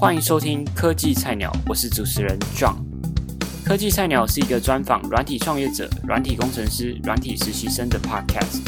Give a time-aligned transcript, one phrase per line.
[0.00, 2.76] 欢迎收听科技菜鸟，我是主持人 John。
[3.62, 8.66] 科技菜鸟是一个专访软体创业者、软体工程师、软体实习生的 Podcast。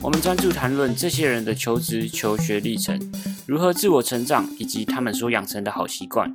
[0.00, 2.98] 我们专注谈论这些人的求职、求学历程，
[3.46, 6.34] 如何自我成长，以及他们所养成的好习惯。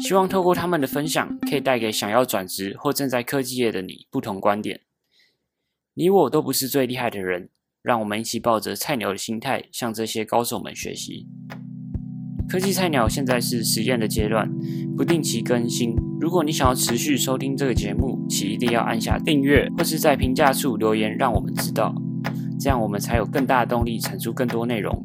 [0.00, 4.80] 希望透过他们的分享，可以带给想要转职或正在科技业的你不同观点。
[5.92, 7.50] 你我都不是最厉害的人，
[7.82, 11.26] 让我们一起抱着菜鸟的心态，向这些高手们学习。
[12.48, 14.48] 科技菜鸟现在是实验的阶段，
[14.96, 15.96] 不定期更新。
[16.20, 21.92] 如果你想要持续收听这个节目，请一定要按下订阅，或是在评价处留言，让我们知道，
[22.60, 24.96] 这样我们才有更大的动力产出更多内容。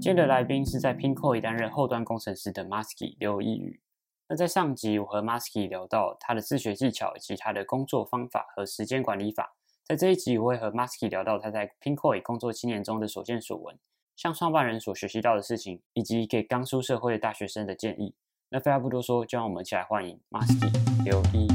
[0.00, 3.80] 今天的来宾是在 Pinkoi 担任后端工程师的 Masky 刘一宇。
[4.28, 9.56] 那在上集，我和 Masky 聊到他的自学技巧以及他的工作方法和时间管理法。
[9.84, 13.76] 在这一集，我会和 Masky 聊到他在 Pinkoi 工作七年中的所见所闻。
[14.22, 18.14] 向创办人所学习到的事情，以及给刚出社会的大学生的建议。
[18.50, 21.48] 那废话不多说，就让我们一起来欢迎 Masky 刘一。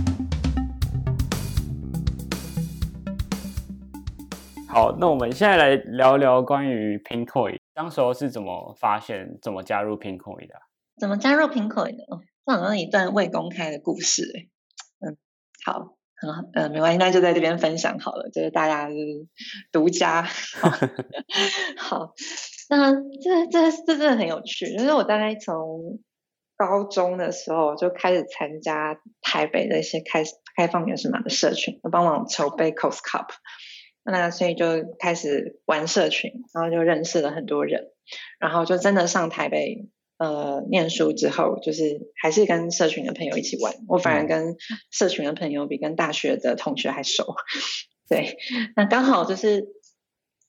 [4.68, 10.56] 好，那我们现在来聊聊关于 Pinkoi，当时候是怎么发现、怎么加入 Pinkoi 的？
[11.00, 12.04] 怎么加入 Pinkoi 的？
[12.45, 15.08] 这好像一段未公开的故事哎。
[15.08, 15.18] 嗯，
[15.64, 15.94] 好。
[16.20, 19.28] 很好，呃，没关系，那就在这边分享好了，就是大家就是
[19.72, 20.23] 独家。
[20.60, 20.72] 好，
[21.78, 22.14] 好，
[22.70, 26.00] 那这这这真的很有趣，就是我大概从
[26.56, 30.23] 高中的时候就开始参加台北的一些开
[30.56, 33.28] 开放原始码的社群，帮忙筹备 Cos Cup，
[34.04, 34.66] 那所以就
[35.00, 37.92] 开始玩社群，然后就认识了很多人，
[38.40, 39.90] 然后就真的上台北。
[40.20, 43.76] 呃，念书之后，就是还是跟社群的朋友一起玩。
[43.88, 44.56] 我反而跟
[44.90, 47.36] 社群的朋友比跟大学的同学还熟。
[48.10, 48.36] 对，
[48.76, 49.68] 那刚好就是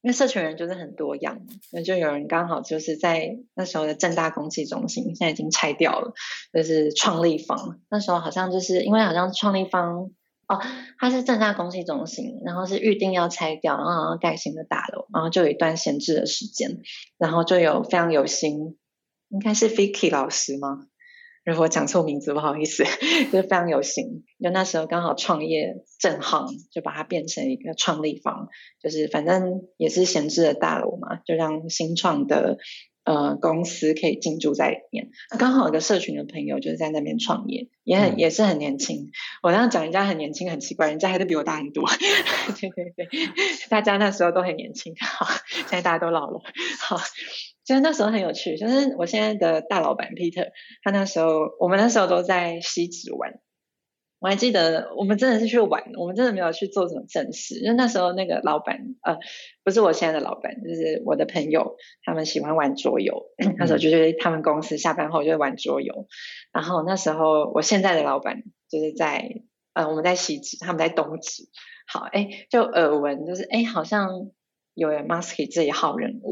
[0.01, 1.41] 因为社群人就是很多样，
[1.73, 6.13] 那就有人刚好就是在那时候的正大公器中心，现在已经拆掉了，
[6.53, 7.81] 就是创立方。
[7.91, 10.11] 那时候好像就是因为好像创立方
[10.47, 10.61] 哦，
[10.99, 16.79] 它是正大公器中心，然后是预定要拆掉，然后要盖新的大楼，然后就有一段闲置的时间，
[17.19, 18.79] 然后就有非常有心。
[19.31, 20.87] 应该是 Vicky 老师吗？
[21.49, 22.85] 如果讲错名字，不好意思，
[23.33, 24.23] 就是非常有型。
[24.39, 28.49] 就那时候刚好创业正夯，就把它变成一个创立方，
[28.83, 32.59] 就是反正也是闲置的大楼嘛，就让新创的
[33.05, 35.09] 呃公司可以进驻在里面。
[35.39, 39.11] 刚好有个社群的朋友就是在那边创业，也很、嗯、也是很年轻。
[39.43, 41.89] 我这样讲人家很年轻很奇怪，人家还是比我大很多。
[42.61, 43.09] 对对对，
[43.71, 46.43] 大家那时候都很年轻，好，现在大家都老了，
[46.87, 46.99] 好。
[47.69, 50.53] 就是那时候很有趣，就是我现在的大老板 Peter，
[50.83, 53.41] 他那时候我们那时候都在西子玩，
[54.21, 59.19] 我还记得我们真的是去玩，我们真的没有去做什么正事，因为那时候那个老板呃
[59.65, 63.27] 不是我现在的老板，就是我的朋友，他们喜欢玩桌游，
[63.59, 66.07] 那时候就是他们公司下班后就会玩桌游，
[66.53, 69.43] 然后那时候我现在的老板就是在
[69.75, 71.51] 呃我们在西子，他们在东子，
[71.87, 74.09] 好哎就耳闻就是哎好像
[74.73, 76.31] 有人 Masky 这一号人物。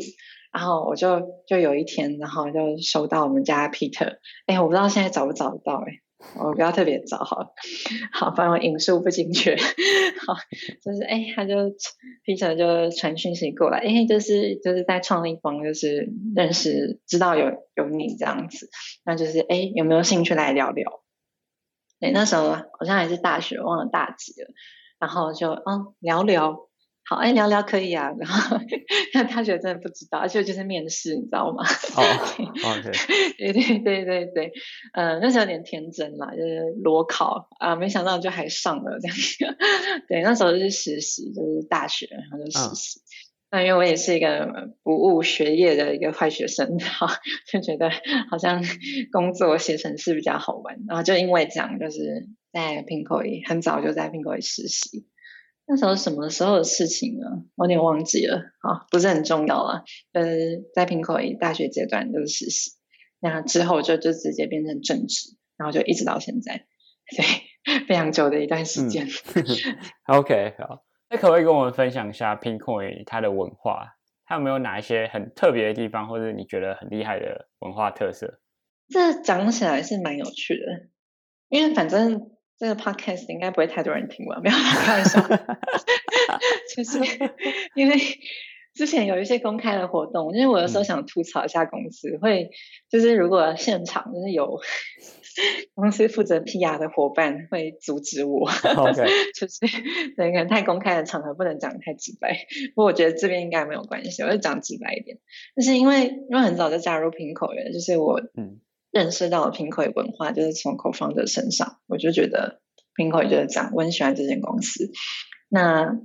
[0.56, 6.00] 然后我就就有一天，然后就收到我们家 Peter，哎，我不知道现在找不找得到，哎，
[6.43, 7.53] 我不要特别找好了，
[8.11, 10.34] 好，反正我引述不精确，好，
[10.83, 11.55] 就是哎，他就
[12.25, 18.71] Peter 就传讯息过来，哎，就是就是在创立方，就是认识知道有有你这样子，
[19.05, 21.03] 那就是哎，有没有兴趣来聊聊？
[22.00, 24.49] 哎，那时候好像还是大学，忘了大几了，
[24.99, 26.66] 然后就嗯聊聊。
[27.09, 28.11] 好，哎，聊聊可以啊。
[28.19, 28.59] 然后，
[29.15, 31.62] 那大学真的不知道，而且就是面试，你知道吗？
[31.97, 32.91] 哦、oh,，OK，
[33.39, 34.53] 对对对对对，
[34.93, 39.06] 呃，那时候有点天真嘛，就是裸考啊，没想到就还上了这
[39.47, 39.56] 样。
[40.09, 43.00] 对，那时候就是实习，就是大学，然后就实习。
[43.53, 43.66] 那、oh.
[43.69, 47.06] 因为我也是一个不务学业的一个坏学生， 哈，
[47.47, 47.89] 就觉得
[48.28, 48.61] 好像
[49.12, 55.06] 工作写程式比较好玩，然后就因为这样，就是在 Pinkoi 很早就在 Pinkoi 实习。
[55.69, 57.27] 那时候什么时候的事情呢？
[57.57, 59.83] 我有点忘记了，好，不是很重要了。
[60.13, 60.24] 呃，
[60.72, 62.71] 在 Pinkoi 大学阶段就是实习，
[63.18, 66.66] 那之后就就直接变成正职，然后就一直到现在，
[67.16, 69.09] 对， 非常久的一段时间。
[69.34, 69.45] 嗯、
[70.16, 73.97] OK，好，那可不可以跟我们分享一下 Pinkoi 它的文化？
[74.24, 78.41] 它有没有哪一些很特别的地方，或者你觉得很厉害的文化特色？
[78.89, 80.86] 这讲起来是蛮有趣的，
[81.48, 82.35] 因为反正。
[82.59, 84.41] 这个 podcast 应该不会太多人听吧？
[84.43, 85.21] 没有开玩笑，
[86.75, 86.99] 就是
[87.75, 87.97] 因为
[88.75, 92.51] 之前有一些公开的活动，因为我有时候想吐槽一下公司，嗯、会
[92.91, 94.59] 就是如果现场就是有
[95.75, 99.05] 公司负责 PR 的伙伴会阻止我， OK，
[99.35, 99.61] 就是
[100.17, 102.47] 对，可能太公开的场合不能讲太直白。
[102.75, 105.19] 不过我觉得这边应该没有关系，我就讲直白一点。
[105.55, 108.21] 就是因为因为很早就加入 Pinkoi 就是我
[108.97, 112.63] 认识到了 Pinkoi 文化，就是从口方哲身上，我就觉得
[112.95, 114.91] p i n k o 就是这样，我很喜欢这间公司。
[115.51, 115.98] 那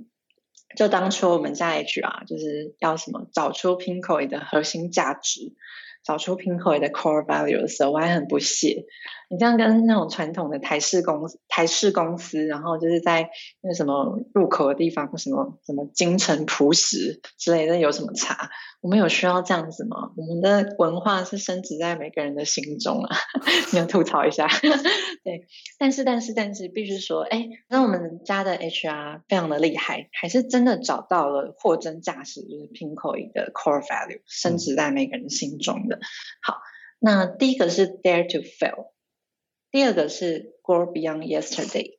[0.76, 5.54] 就当初我们加 HR 就是要什么找出 p i n k o 的核心价值。
[6.04, 8.84] 找出 Pinkoi 的 core value 的时候，我还很不屑。
[9.30, 13.30] 你这样跟那种传统的台式公司、台式公司，然后就是在
[13.62, 18.50] 那什么入口的地方，什么什么京城朴实之类的，有什么差？
[18.82, 20.10] 我们有需要这样子吗？
[20.16, 23.16] 我们的文化是深植在每个人的心中啊！
[23.72, 24.48] 你要吐槽一下，
[25.24, 25.46] 对。
[25.78, 35.88] 但是，但是，但是，必须说，哎，那我们家的 HR 非常的厉害，还是真的找到了货真价实，就是 Pinkoi 的 core value，深植在每个人心中
[36.42, 36.58] 好，
[36.98, 38.92] 那第一个是 Dare to Fail，
[39.70, 41.98] 第二个是 Grow Beyond Yesterday，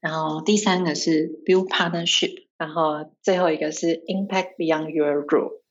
[0.00, 5.62] 然后第三个是 Build Partnership，然后最后一个是 Impact Beyond Your Rule。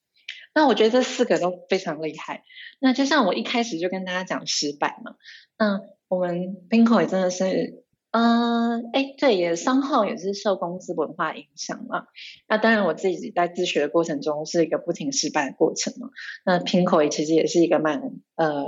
[0.54, 2.44] 那我觉得这四个都非常厉害。
[2.80, 5.16] 那就像我一开始就跟大家讲失败嘛，
[5.58, 7.85] 那我们 PINKO 也真的是，
[8.18, 12.06] 嗯、呃，哎，对，也商号也是受公司文化影响嘛。
[12.48, 16.08] 那当然我自己在自学的过程中是一个不停失败的过程嘛。
[16.46, 18.02] 那 Pinkoi 其实也是一个蛮
[18.36, 18.64] 呃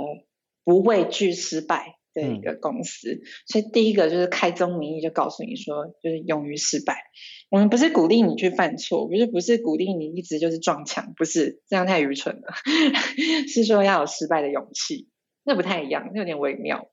[0.64, 7.04] 不畏惧失败的一个公司，嗯、所以第一个就是开宗明义就告诉你说，就是勇于失败。
[7.50, 12.52] 我们不是鼓励你去犯错，不是不是鼓励你一直就是撞墙，不是这样太愚蠢了。
[13.48, 15.08] 是说要有失败的勇气，
[15.42, 16.90] 那不太一样，那有点微妙。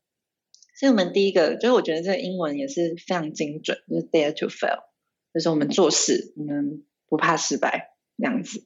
[0.78, 4.84] 所以我们第一个就是我觉得这个英文也是非常精准，就是 dare to fail，
[5.34, 8.64] 就是我们做事，我们不怕失败这样子。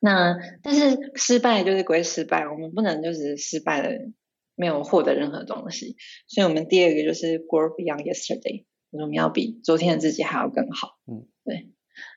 [0.00, 3.90] 那但是失败就是归失败，我们不能就是失败了
[4.54, 5.96] 没有获得任何东西。
[6.28, 8.64] 所以我们第二个就是 grow beyond yesterday。
[8.90, 10.98] 我们要比昨天的自己还要更好。
[11.06, 11.70] 嗯，对。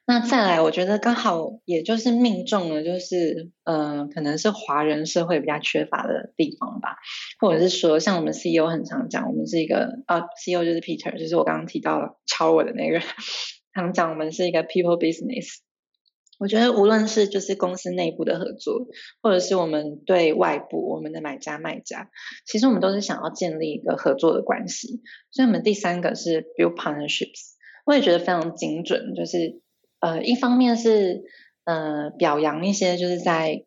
[0.06, 6.98] 那再来，我觉得刚好也就是命中了，就是呃，可能是华人社会比较缺乏的地方吧，
[7.40, 13.00] 或者是说，像我们 CEO 很常讲，我们是一个啊，CEO 就是 Peter，就是我刚刚提到敲我的那个，
[13.74, 15.60] 常讲我们是一个 people business。
[16.40, 18.88] 我觉得无论是就是公司内部的合作，
[19.22, 22.10] 或者是我们对外部我们的买家卖家，
[22.48, 25.04] 其实我们都是想要建立一个合作的关系。
[25.30, 27.52] 所以，我们第三个是 build partnerships，
[27.86, 29.14] 我也觉得非常精准。
[29.14, 29.62] 就是
[30.02, 31.24] 呃，一方面是
[31.64, 33.66] 呃表扬一些就是在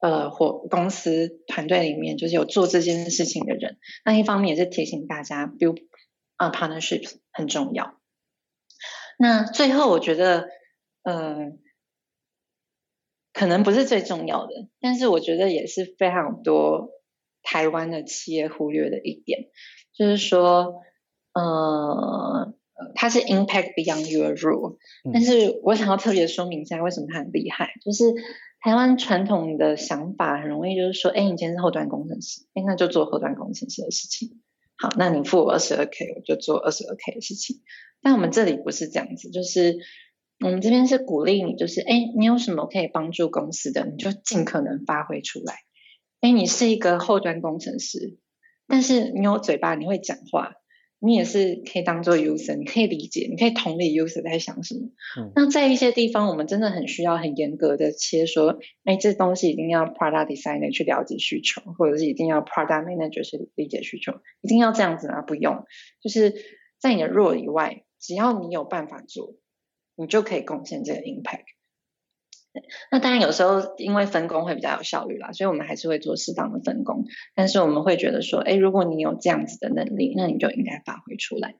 [0.00, 5.76] 呃或公司团队里面就是有做这件事情的人，那一方面也是提醒大家 build
[6.36, 8.00] 啊 partnerships 很重要。
[9.18, 10.48] 那最后，我觉得
[11.02, 11.52] 呃。
[13.34, 16.90] 可能不是最重要的，但是我觉得也是非常多
[17.42, 19.48] 台湾的企业忽略的一点，
[19.94, 20.82] 就是说，
[21.32, 22.52] 呃，
[22.94, 24.76] 它是 impact beyond your rule，
[25.12, 28.04] 但是我想要特别说明一下为什么它很厉害，就是
[28.60, 34.40] 台湾传统的想法很容易就是说，哎，你今天是后端工程师，哎，那就做后端工程师的事情，
[34.76, 37.60] 好，那你付我二十二 k，我就做二十二 k 的事情，
[38.02, 39.78] 但我们这里不是这样子，就是。
[40.44, 45.54] 我们这边是鼓励你，就是哎，你有什么可以帮助公司的，你就尽可能发挥出来。
[46.20, 48.18] 哎，你是一个后端工程师，
[48.66, 50.54] 但是你有嘴巴，你会讲话，
[51.04, 54.90] 你也是可以当做 user，你可以理解，你可以同理 user 在想什么。
[55.18, 55.32] 嗯。
[55.34, 65.22] 那在一些地方，我们真的很需要很严格的切说，哎，这东西一定要 product designer 去了解需求，或者是一定要 product manager 去理解需求，一定要这样子吗？
[65.22, 65.64] 不用，
[66.00, 66.34] 就是
[66.78, 69.34] 在你的 role 以外，只要你有办法做。
[69.94, 71.44] 你就可以贡献这个 impact。
[72.90, 77.04] 那当然有时候因为分工会比较有效率啦，所以我们还是会做适当的分工。
[77.34, 81.56] 但是我们会觉得说，哎，如果你有这样子的能力，那你就应该发挥出来。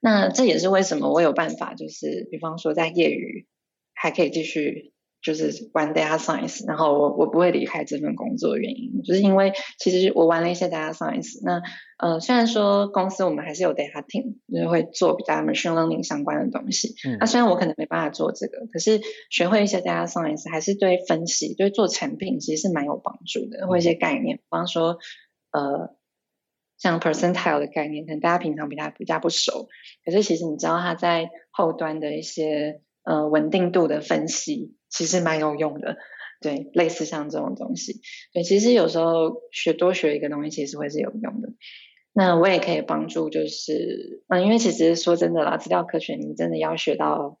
[0.00, 3.46] 那这也是为什么我有办法，就是比方说在业余
[3.92, 4.93] 还可以继续。
[5.24, 11.40] 就是玩 data science，然后我我不会离开这份工作的原因，就是因为其实我玩了一些 data science。
[11.42, 11.62] 那
[11.96, 16.94] 呃，虽然说公司我们还是有 data team，就是会做比较 machine learning 相关的东西。
[17.08, 17.16] 嗯。
[17.18, 19.00] 那虽然我可能没办法做这个，可是
[19.30, 24.98] 学会一些 data science 还是对分析、对做产品其实是蛮有帮助的，或一些概念，比方说
[25.52, 25.96] 呃，
[26.76, 29.68] 像 percentile 的概念，可能大家平常比较比较不熟，
[30.04, 34.76] 可是其实你知道它在后端的一些呃稳定度的分析。
[34.94, 35.96] 其实蛮有用的，
[36.40, 38.00] 对，类似像这种东西，
[38.32, 41.48] 对，其实有时候学多学一个东西，其实会是有用的。
[42.12, 47.38] 那我也可以帮助，就是，嗯，因为其实说真的啦，资料科学你真的要学到。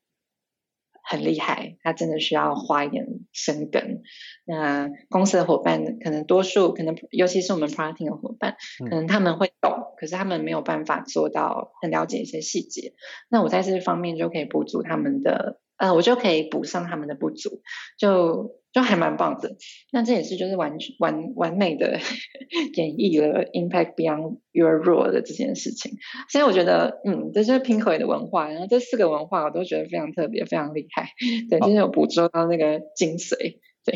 [1.06, 4.00] 很厉害，他真的需要花一点生根。
[4.46, 12.94] 那公司的伙伴可能多数，可能尤其是我们 Product 的伙伴，可能他们会懂，可是他们没有办法做到很了解一些细节。
[13.28, 17.62] 那我在这方面就可以补足他们的，呃，我就可以补上他们的不足，
[17.98, 19.56] 就就还蛮棒的。
[19.92, 21.98] 那这也是就是完完完美的
[22.76, 25.92] 演绎了 Impact Beyond Your Role 的这件事情。
[26.30, 31.08] 所以我觉得，嗯，这就是 Pinkoi 的文化，然后这四个文化我都觉得非常特别，非常厉害。
[31.50, 33.58] 对，就是有捕捉到那个精髓。
[33.84, 33.94] 对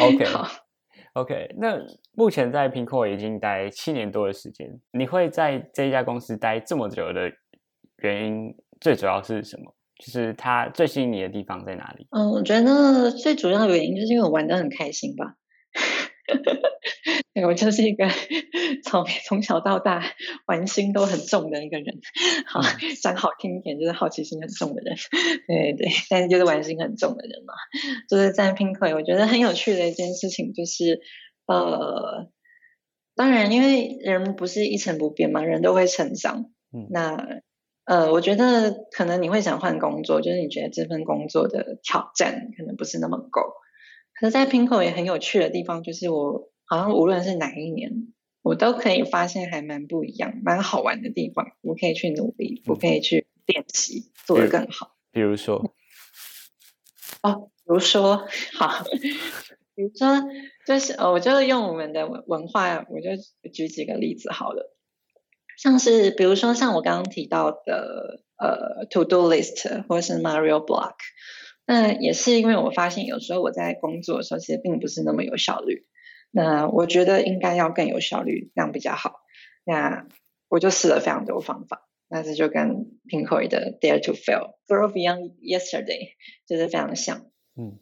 [0.00, 0.48] ，OK， 好。
[1.14, 1.80] OK，那
[2.12, 7.32] 目前在 Pinkoi 已经待七年多的时间，你会在这一家公司待这么久的
[8.02, 9.74] 原因，最主要是什么？
[9.98, 12.06] 就是它最吸引你的地方在哪里？
[12.10, 15.34] 嗯，我觉得最主要的原因就是因为我玩的很开心吧。
[17.34, 18.06] 对， 我就是一个
[18.84, 20.02] 从从小到大
[20.46, 22.00] 玩心都很重的一个人。
[22.46, 22.60] 好，
[23.02, 24.94] 讲好听一点就是好奇心很重的人。
[25.46, 27.54] 对对，但是就是玩心很重的人嘛。
[28.08, 31.00] 就是在 Pinkoi，我觉得很有趣的一件事情就是，
[31.46, 32.28] 呃，
[33.16, 36.50] 当然因为人不是一成不变嘛，人都会成长。
[36.72, 37.16] 嗯，那
[37.88, 43.54] 呃，我觉得可能你会想换工作，就是你觉得这份工作的挑战可能不是那么够。
[44.12, 51.46] 可是，在 Pinkoi 也很有趣的地方，就是我好像无论是哪一年，我都可以发现还蛮不一样、蛮好玩的地方。
[51.62, 54.94] 我可以去努力，我可以去练习，做得更好。
[55.10, 55.72] 比如说，
[57.22, 58.84] 哦，比如说，好，
[59.74, 60.22] 比如说，
[60.66, 63.08] 就是呃，我就用我们的文化，我就
[63.50, 64.74] 举几个例子好了。
[65.58, 70.94] 像是，比如说，像我刚刚提到的，呃，To Do List 或是 Mario Block。
[71.66, 75.84] 那也是因为我发现，有时候我在工作的时候，其实并不是那么有效率。
[76.30, 79.16] 那我觉得应该要更有效率，这样比较好。
[79.64, 80.06] 那
[80.48, 81.88] 我就试了非常多方法。
[82.08, 86.12] 那这就跟 Pinkoi 的 Dare to Fail, Grow Beyond Yesterday
[86.46, 87.26] 就是非常像。
[87.56, 87.80] 嗯，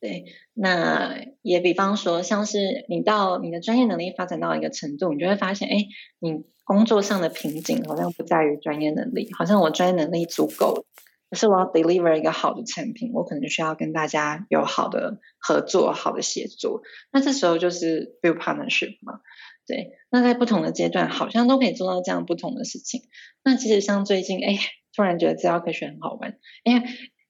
[0.00, 0.26] 对。
[0.54, 5.88] 那也比方说，像是你到你的专业能力发展到一个程度，你就会发现，哎，
[6.20, 10.84] 你工作上的瓶颈好像不在于专业能力，好像我专业能力足够。
[11.30, 16.82] 可是我要 deliver 一个好的产品，我可能需要跟大家有好的合作、好的协作。
[17.12, 19.20] 那这时候就是 build partnership 嘛，
[19.64, 19.92] 对。
[20.10, 23.02] 那在不同的阶段，好像都可以做到这样不同的事情。
[23.44, 24.58] 那其实像最近，哎，
[24.92, 26.82] 突然觉得资料科学很好玩，因为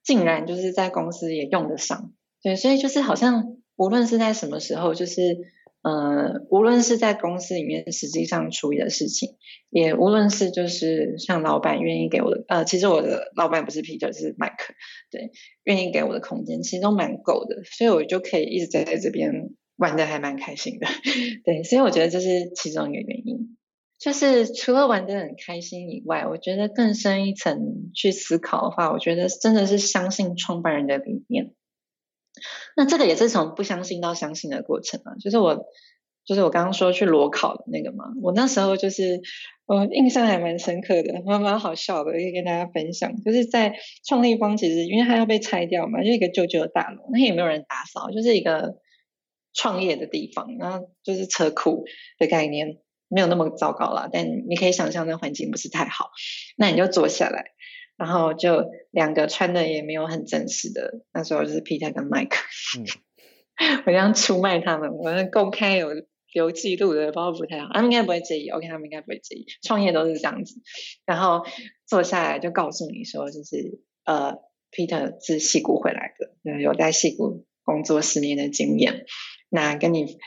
[0.03, 2.15] 竟然就是在公司也用得上。
[2.43, 5.56] 对，所以就是好像无论是在什么时候，就是。
[5.87, 9.37] 呃，无论是在公司里面实际上处理的事情，
[9.71, 14.75] 也无论是就是像老板愿意给我的，呃，其实我的老板不是 Peter，是 Mike，
[15.13, 15.31] 对，
[15.63, 20.89] 愿意给我的空间其实都蛮够的，所以我就可以一直在在这边玩的还蛮开心的，
[21.45, 23.57] 对，所以我觉得这是其中一个原因，
[24.01, 31.53] 就是除了玩的很开心以外，我觉得更深一层去思考的话，我觉得真的是相信创办人的理念。
[32.77, 35.67] 那这个也是从不相信到相信的过程啊，就是我，
[36.25, 39.21] 就是我刚刚说去裸考的那个嘛，我那时候就是，
[39.67, 43.17] 我印象还蛮深刻的，蛮蛮好笑的，可以跟大家分享。
[43.23, 48.77] 就是在创立方，其实因为它要被拆掉嘛，就一个旧旧的大楼，那也没有人打扫，就是一个
[49.55, 51.85] 创业的地方，然后就是车库
[52.19, 52.79] 的概念，
[53.09, 56.11] 没有那么糟糕啦，但你可以想象那环境不是太好，
[56.57, 57.53] 那你就坐下来。
[57.97, 62.37] 然后就两个穿的也没有很正式的，那时候就是 Peter 跟 Mike，
[62.79, 62.85] 嗯、
[63.87, 65.89] 我这样出卖他们，我公开有
[66.33, 70.55] 有记录的，包括不太好，他们应该不会介意，OK，他们应该不会介意，创业都是这样子。
[71.05, 71.45] 然后
[71.87, 74.35] 坐下来就告诉你说，就是呃
[74.71, 79.07] ，Peter 是戏谷回来的，有在戏谷工作十年的经验，
[79.49, 80.19] 那跟你。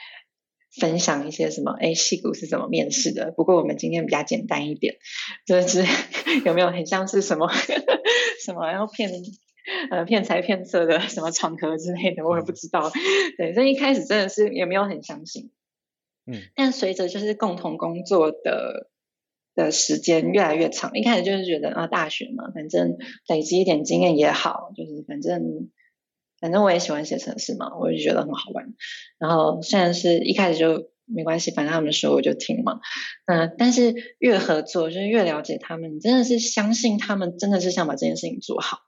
[0.80, 1.72] 分享一些什么？
[1.80, 3.32] 哎，戏骨是怎么面试的？
[3.36, 4.96] 不过我们今天比较简单一点，
[5.46, 5.84] 就是
[6.46, 7.48] 有没有很像是什么
[8.46, 9.12] 什么要骗
[9.92, 12.26] 呃骗财骗色的什么场合之类的？
[12.26, 12.92] 我也不知道。
[13.38, 15.52] 对，所以一开始真的是也没有很相信。
[16.26, 18.90] 嗯，但随着就是共同工作的
[19.56, 25.70] 的时间越来越长，一开始就是觉得啊，大学嘛，反正累积一点经验也好，就是反正。
[26.40, 28.74] 反正我也喜欢写程式嘛，我就觉得很好玩。
[29.18, 32.80] 然后虽然是一开始就没关系，反正他们说我就听嘛。
[33.26, 38.80] 嗯，但是越合作就是越了解他们，真的是相信他们真的是想把这件事情做好。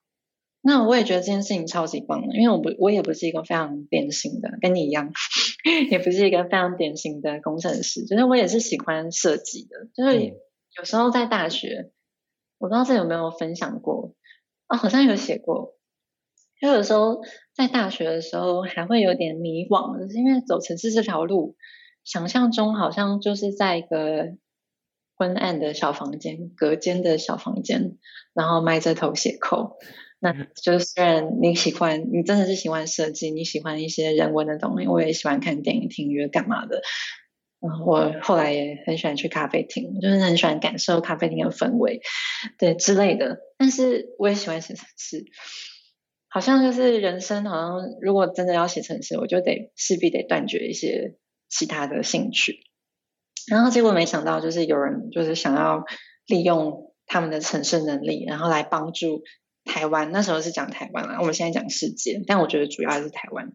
[0.63, 5.11] 那我也觉得这件事情超级棒的，因为我不我也不是一个非常典型的，跟你一样，
[5.89, 9.87] 也不是一个非常典型的工程师，就是我也是喜欢设计的。
[9.95, 10.23] 就是
[10.77, 11.91] 有时候在大学，
[12.59, 14.13] 我不知道这有没有分享过
[14.67, 15.75] 啊，好像有写过。
[16.61, 17.21] 就有时候
[17.55, 21.55] 在大学的时候还会有点迷惘，就是因为走城市这条路，
[22.03, 24.37] 想象中好像就是在一个
[25.15, 27.97] 昏暗的小房间、隔间的小房间，
[28.33, 29.37] 然后埋着头写。
[30.19, 36.83] 那就是虽然你喜欢，你真的是喜欢设计，你喜欢一些人文的东西，我也喜欢看电影、听音乐干嘛的。
[37.59, 42.01] 嗯，我后来也很喜欢去咖啡厅，就是很喜欢感受咖啡厅的氛围，
[42.59, 43.39] 对之类的。
[43.57, 45.25] 但是我也喜欢写程式，
[46.31, 51.17] 好像就是人生，好像如果真的要写程式，我就得势必得断绝一些
[51.49, 52.63] 其他的兴趣。
[53.47, 55.83] 然后结果没想到，就是有人就是想要
[56.25, 59.23] 利用他们的城市能力，然后来帮助
[59.65, 60.11] 台湾。
[60.11, 63.51] 那时候是讲台湾啦，我们现在讲世界，但我觉得主要还是台湾。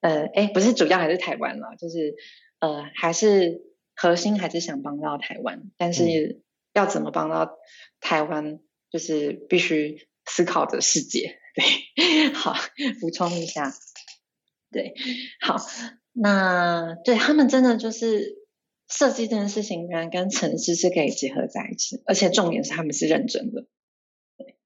[0.00, 2.14] 呃，哎，不是主要还是台湾啦，就是。
[2.62, 3.60] 呃，还是
[3.96, 7.58] 核心还是想帮到台湾，但是要怎么帮到
[7.98, 11.40] 台湾，就是必须思考的世界。
[11.54, 12.54] 对， 好，
[13.00, 13.72] 补充一下，
[14.70, 14.94] 对，
[15.40, 15.56] 好，
[16.12, 18.36] 那对他们真的就是
[18.88, 23.66] 设计这件事情，原来跟程式是可以结合在一起，而且重点是他们是认真的，
[24.36, 24.56] 对，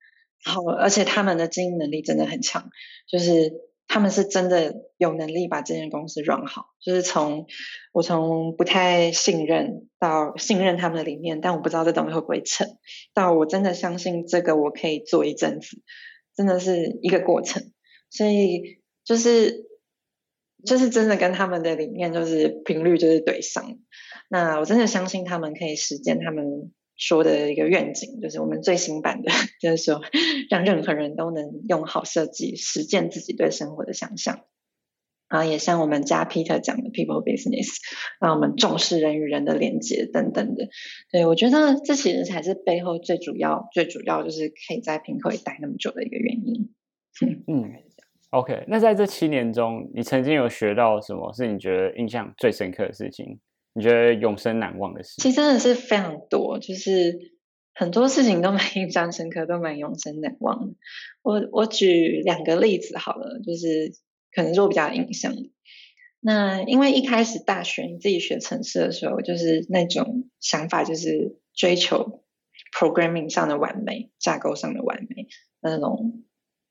[0.44, 2.70] 然后而且他们的经营能力真的很强，
[3.08, 3.66] 就是。
[3.88, 7.46] 他们是真的有能力把这间公司 run 好，就是从
[7.92, 12.78] 我从不太信任到信任他们的理念，但我不知道这东西会不会成，
[13.14, 15.84] 到我真的相信这个我可以做一阵子，
[16.36, 17.72] 真的是一个过程。
[18.10, 19.66] 所以就是
[20.64, 23.78] 就是真的跟他们的理念就是频率就是对上，
[24.28, 26.72] 那我真的相信他们可以实践他们。
[26.98, 30.00] 说的一个愿景，就是我们最新版的，就是说
[30.48, 34.46] 让任何人都能用好设计实践自己对生活的想象。
[35.28, 37.76] 然后也像我们家 Peter 讲的 People Business，
[38.20, 40.68] 让我们重视人与人的连接等等的。
[41.10, 46.74] 对，我觉得这其实才是背后最主要、最主要就是可以在 Pinkoi 待那么久的一个原因。
[47.46, 47.72] 嗯
[48.30, 48.64] ，OK。
[48.68, 53.40] 那在这七年中，你曾经有学到什么是你觉得印象最深刻的事情？
[53.72, 55.20] 你觉得永生难忘的事？
[55.20, 57.18] 其实真的是非常多，就是
[57.74, 60.74] 很多事情都蛮印象深刻，都蛮永生难忘的。
[61.22, 63.92] 我我举两个例子好了，就是
[64.36, 65.34] 可能是我比较印象。
[66.20, 72.22] 那因为一开始大学你自己学程式的时候，就是那种想法，就是追求
[72.78, 75.26] programming 上的完美，架构上的完美，
[75.60, 76.22] 那种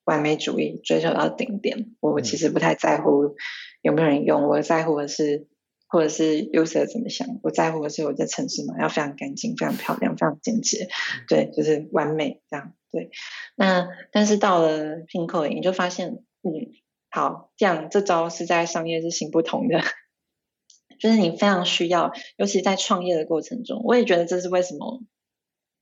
[0.03, 1.95] 完美主义，追求到顶点。
[1.99, 3.35] 我其实不太在乎
[3.81, 5.47] 有没有人用，我在乎的是。
[5.87, 7.39] 或者是 user 怎么想？
[7.43, 10.89] 我在乎的是我在城市嘛，要非常干净、非常漂亮、非常简洁，
[11.29, 12.73] 对，就是完美这样。
[12.91, 13.11] 对，
[13.55, 16.51] 那但是到了 Pinkoi，你就发现，嗯，
[17.15, 19.79] 好，这样这招是在商业是行不通的，
[20.99, 25.01] 就是你非常需要，尤其在创业的过程中，我也觉得这是为什么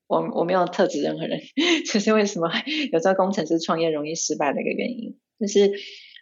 [0.05, 1.41] 我我没有特指任何人，
[1.91, 2.51] 就是为什么
[2.91, 5.73] 有时候工程师创业容易失败的一个原因，就是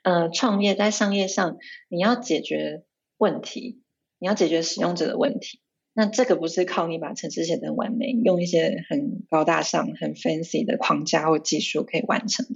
[0.04, 1.58] 呃，创业在商业上
[1.90, 2.86] 你要解决。
[3.18, 3.84] 问题，
[4.18, 5.62] 你要解决使用者的问题，
[6.02, 12.48] 那这个不是靠你把城市写得完美，用一些很高大上、很 fancy 的框架或技术可以完成。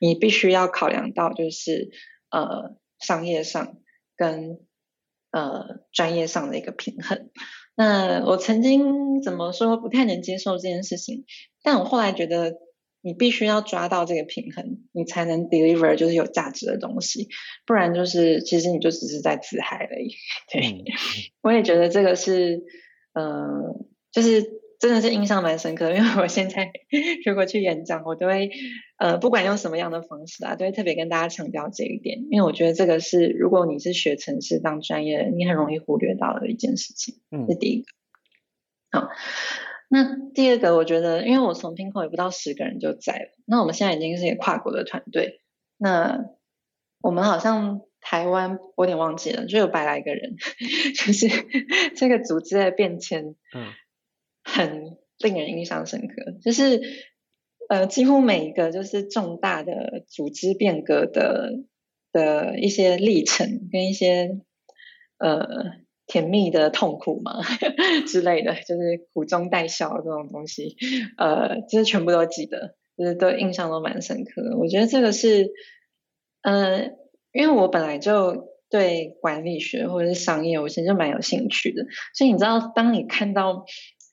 [0.00, 1.92] 你必须要考量到，就是
[2.30, 3.76] 呃商业上
[4.16, 4.58] 跟
[5.30, 7.30] 呃专业上的一个平衡。
[7.76, 11.24] 那我曾经怎么说不太能接受这件事情，
[11.62, 12.56] 但我后来觉得。
[13.02, 17.28] 你必须要抓到这个平衡，你才能 deliver 就是有价值的东西，
[17.66, 20.14] 不然就是其实你就只是在自嗨而已。
[20.52, 20.84] 对，
[21.42, 22.62] 我也觉得这个是，
[23.14, 23.74] 呃，
[24.12, 24.42] 就是
[24.78, 26.70] 真的是印象蛮深刻的，因为我现在
[27.24, 28.50] 如果去演讲，我都会，
[28.98, 37.16] 呃，不管用什么样的方式啊，都会特别跟大家强调这一点，因为我觉得这个是如果你是学城市当专业，你很容易忽略到的一件事情。
[37.30, 37.86] 嗯，是第一个。
[38.90, 39.08] 好。
[39.92, 43.30] 那第二个，我觉得，因为我从 Pinkoi 也不到十个人就在了。
[43.44, 45.40] 那我们现在已经是一个跨国的团队。
[45.78, 46.26] 那
[47.00, 50.36] 我们好像台湾，我有点忘记了，就有百来个人，
[50.94, 51.26] 就是
[51.96, 53.72] 这个组织的变迁，嗯，
[54.44, 56.36] 很令人印象深刻。
[56.40, 56.80] 就是
[57.68, 61.64] 呃，几乎每一个就是重大的组织变革的
[62.12, 64.38] 的一些历程跟一些
[65.18, 65.80] 呃。
[66.10, 67.40] 甜蜜的痛苦嘛
[68.08, 70.74] 之类的，就是苦中带笑这种东西，
[71.16, 74.58] 呃，就是全部都记得，就是都印象都蛮深刻的。
[74.58, 75.52] 我觉得这个是，
[76.42, 76.82] 呃，
[77.32, 81.84] 因为我本来就对管理学或者是商业，我其实就蛮有兴趣的。
[82.12, 83.64] 所以你知道，当你看到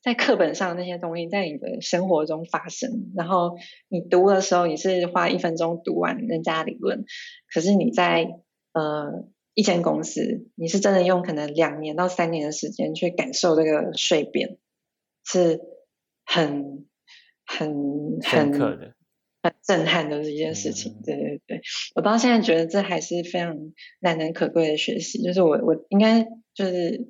[0.03, 3.57] 在课本上那些东西在你的生活中发生，然后
[3.89, 7.05] 你读的时候，你是花一分钟读完人家理论，
[7.51, 8.27] 可是你在
[8.73, 9.25] 呃。
[9.57, 14.59] 一间公司，你是真的用可能两年到三年的时间去感受这个蜕变，
[15.25, 15.59] 是
[16.23, 16.85] 很
[17.43, 18.93] 很很的
[19.41, 20.99] 很震撼的一件事情。
[20.99, 21.61] 嗯、对对对，
[21.95, 23.57] 我到现在觉得这还是非常
[23.99, 25.23] 难能可贵的学习。
[25.23, 27.09] 就是我我应该就是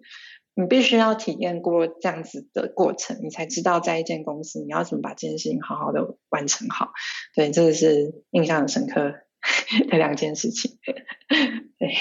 [0.55, 6.93] 你必须要体验过这样子的过程，你才知道在一间公司你要怎么把这件事情好好的完成好。
[7.36, 9.15] 对，这个是印象很深刻
[9.91, 10.77] 的两件事情。
[11.77, 11.91] 对。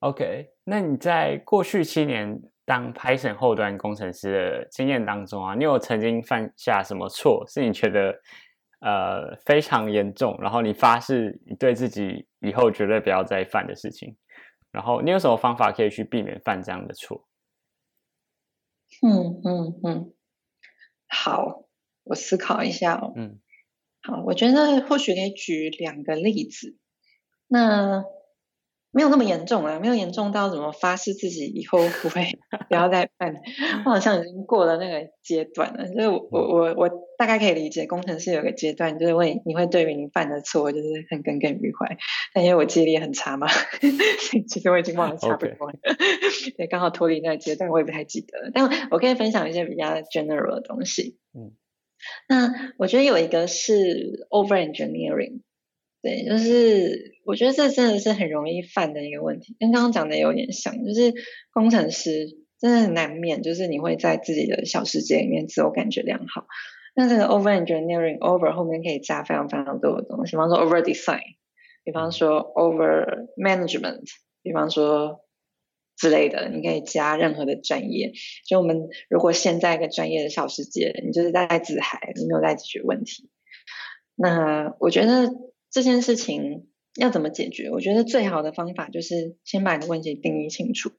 [0.00, 8.16] OK，那你在过去七年当 Python 后端工程师的经验当中啊，你有曾经犯下什么错，是你觉得
[8.80, 14.16] 呃非常严重，然后你发誓你对自己以后绝对不要再犯的事情？
[14.70, 17.26] 然后你有什么方法可以去避免犯这样的错？
[19.02, 20.12] 嗯嗯嗯，
[21.08, 21.64] 好，
[22.04, 23.12] 我思考一下哦。
[23.16, 23.40] 嗯，
[24.02, 26.76] 好，我觉得或许可以举两个例子。
[27.48, 28.04] 那
[28.98, 32.36] 没有那么严重啊，没有严重到怎么发誓自己以后不会
[32.68, 33.32] 不要再犯。
[33.84, 41.96] 我好像已经过了那个阶段了，就是我我我大概可以理解，工程师有个阶段，就是会你会对于你犯的错就是很耿耿于怀。
[42.34, 43.46] 但因为我记忆力很差嘛，
[44.48, 45.78] 其实我已经忘得差不多了。
[46.58, 48.50] 对.刚好脱离那个阶段，我也不太记得了。
[48.52, 51.18] 但我可以分享一些比较 general 的东西。
[51.34, 51.52] 嗯，
[52.28, 55.42] 那我觉得有一个是 over engineering。
[56.00, 61.12] 对，就是我觉得这真的是很容易犯的一个问题，跟刚刚讲的有点像，就是
[61.52, 62.28] 工程师
[62.60, 66.46] 真的很难免，就是你会在自己的小世界里面自我感觉良好。
[66.94, 71.20] 那这个 over engineering，over 后面可以加非常非常多的东西，比方说 over design，
[71.82, 74.04] 比方说 over management，
[74.44, 75.24] 比方说
[75.96, 78.12] 之类的，你可以加任何的专业。
[78.46, 83.28] 就我们如果现在一个专业的小世界，你就是在自嗨，你没有在解决问题。
[84.14, 85.32] 那我觉得。
[85.78, 87.70] 这件事情要怎么解决？
[87.70, 90.90] 我觉得最好的方法就是先把你的问题定义清楚。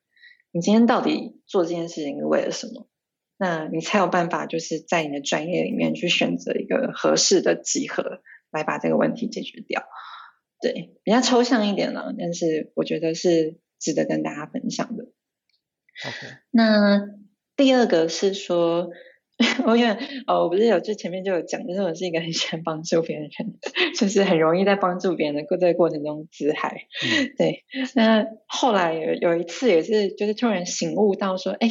[0.53, 2.87] 你今天到底做这件事情是为了什么？
[3.37, 9.83] 那你才有办法，就是在你的专业里面去选择一个合适的集合，来把这个问题解决掉。
[10.61, 15.03] 对，比较抽象一点了，但是我觉得是值得跟大家分享的。
[15.03, 17.01] OK，那
[17.57, 18.91] 第二个是说。
[19.65, 19.97] 我因为
[20.27, 23.55] 哦，我不是有就前面就有讲，就是我是一个很喜欢帮助别人的人，
[23.95, 26.87] 就是很容易在帮助别人的过这个过程中自嗨。
[27.03, 27.63] 嗯、 对，
[27.95, 31.69] 那后来有有一次也是，就是突然醒悟到说，哎，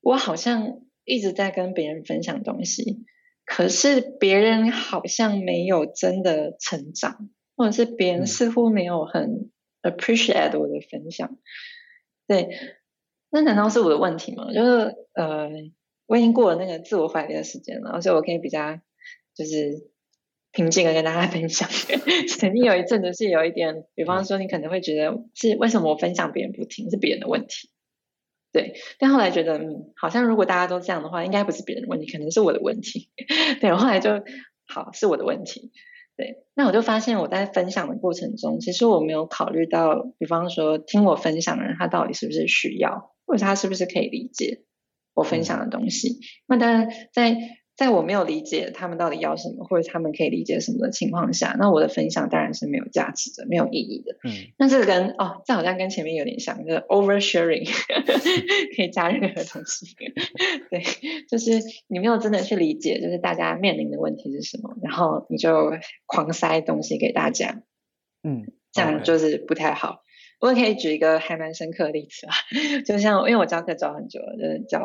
[0.00, 3.04] 我好像一直在跟别人分享东西，
[3.44, 9.50] 可是别人好像没有真的成长，或者是别人似乎没有很
[9.82, 11.28] appreciate 我的分享。
[11.32, 11.38] 嗯、
[12.28, 12.48] 对，
[13.30, 14.52] 那难道是我的问题吗？
[14.52, 15.50] 就是呃。
[16.08, 18.80] 我已经过了那个自我怀疑的时间了，所以我可以比较
[19.34, 19.90] 就是
[20.50, 21.68] 平静的跟大家分享。
[22.40, 27.68] 曾经有一阵子是有一点，比方说你可能会觉得是为什么我分享别人不听，是别人的问题。
[28.50, 33.10] 对，但后来觉得嗯，好像如果大家都这样的话，应该不是别人的问题，可能是我的问题。
[33.60, 34.10] 对，我后来就
[34.66, 35.70] 好，是我的问题。
[36.16, 44.62] 对，那我就发现我在分享的过程中，其实我没有考虑到，比方说听我分享的人，他到底是不是需要，或者他是不是可以理解。
[45.18, 47.36] 我分享的东西，那当然，在
[47.76, 54.16] 在我没有理解他们到底要什么，或者他们可以理解什么的情况下，那我的分享当然是没有价值的，没有意义的。
[54.24, 57.66] 嗯，那这个跟哦，这好像跟前面有点像，就是 oversharing
[58.76, 59.86] 可以加任何东西。
[60.70, 60.82] 对，
[61.28, 65.72] 就是你没有真的去理解，就是大家面临的问题是什么，然后你就
[66.06, 67.62] 狂塞东西给大家。
[68.22, 70.02] 嗯，这样就是不太好。
[70.40, 72.32] 我也可以举一个还蛮深刻的例子啊，
[72.86, 74.80] 就像因为我教课教很久了，就是教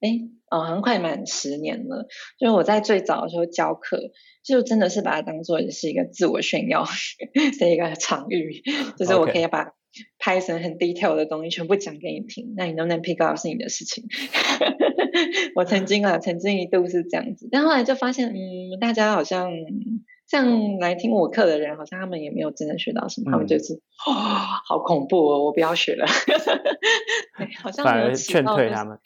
[0.00, 2.06] 哎哦，好像快满十年了。
[2.38, 4.10] 就是我在最早的时候教课，
[4.44, 6.86] 就真的是把它当做是一个自我炫耀
[7.58, 8.62] 的一个场域，
[8.96, 9.72] 就是我可以把
[10.18, 14.04] Python 很 detail 的东西全部讲给你听，那你能不能 pick up 是你的事情。
[15.54, 19.50] 我曾经啊，曾经一度是这样子，但后来就发现，嗯，大家好像。
[20.34, 24.10] 像来听我课的人，好像他们也没有真的学到什么，嗯、他们就是哦，
[24.66, 26.04] 好恐怖哦，我不要学了。
[27.38, 28.98] 对，好像没有 劝退他们。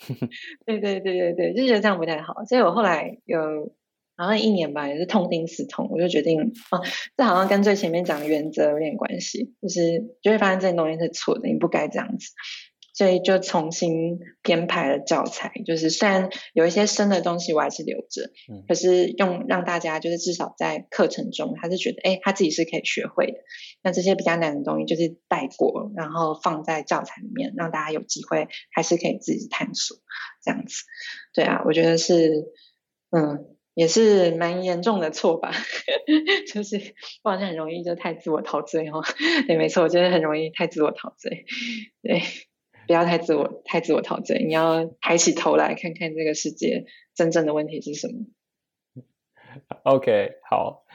[0.64, 2.44] 对对对对对，就觉得这样不太好。
[2.48, 3.70] 所以我后来有
[4.16, 6.80] 好像一年吧，也是痛定思痛，我就决定啊，
[7.14, 12.32] 这好像跟最前面讲的原则有点关系，就是就会发现这些东西是错的，你不该这样子。
[12.98, 23.38] 所以就重新编排了教材，就是虽然有一些深的东西我还是留着，嗯，可是用让大家就是至少在课程中，他是觉得哎，他自己是可以学会的。
[23.84, 29.96] 那这些比较难的东西就是带过，然后放在教材里面，让大家有机会还是可以自己探索
[30.42, 30.82] 这样子。
[31.32, 32.48] 对啊，我觉得是，
[33.16, 35.52] 嗯，也是蛮严重的错吧，
[36.52, 39.04] 就是我好像很容易就太自我陶醉哦。
[39.46, 41.44] 对，没错，我觉得很容易太自我陶醉，
[42.02, 42.22] 对。
[42.88, 44.42] 不要太自我，太自我陶醉。
[44.42, 48.14] 你要抬起头来看看这个世界真正的问题是什么。
[49.82, 50.86] OK，好。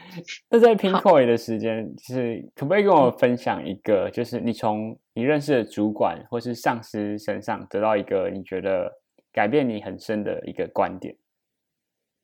[0.50, 9.00] 那在 Pinkoi 的时间，就是可不可以跟我分享一个，就是你从你认识的主管或是上司身上得到一个你觉得
[9.32, 11.16] 改变你很深的一个观点？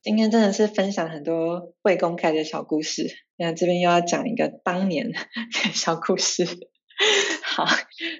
[0.03, 3.07] 今天真的是分享很多未公开的小故事。
[3.37, 5.19] 那这边又要讲一个当年的
[5.73, 6.45] 小故事。
[7.57, 7.67] 好，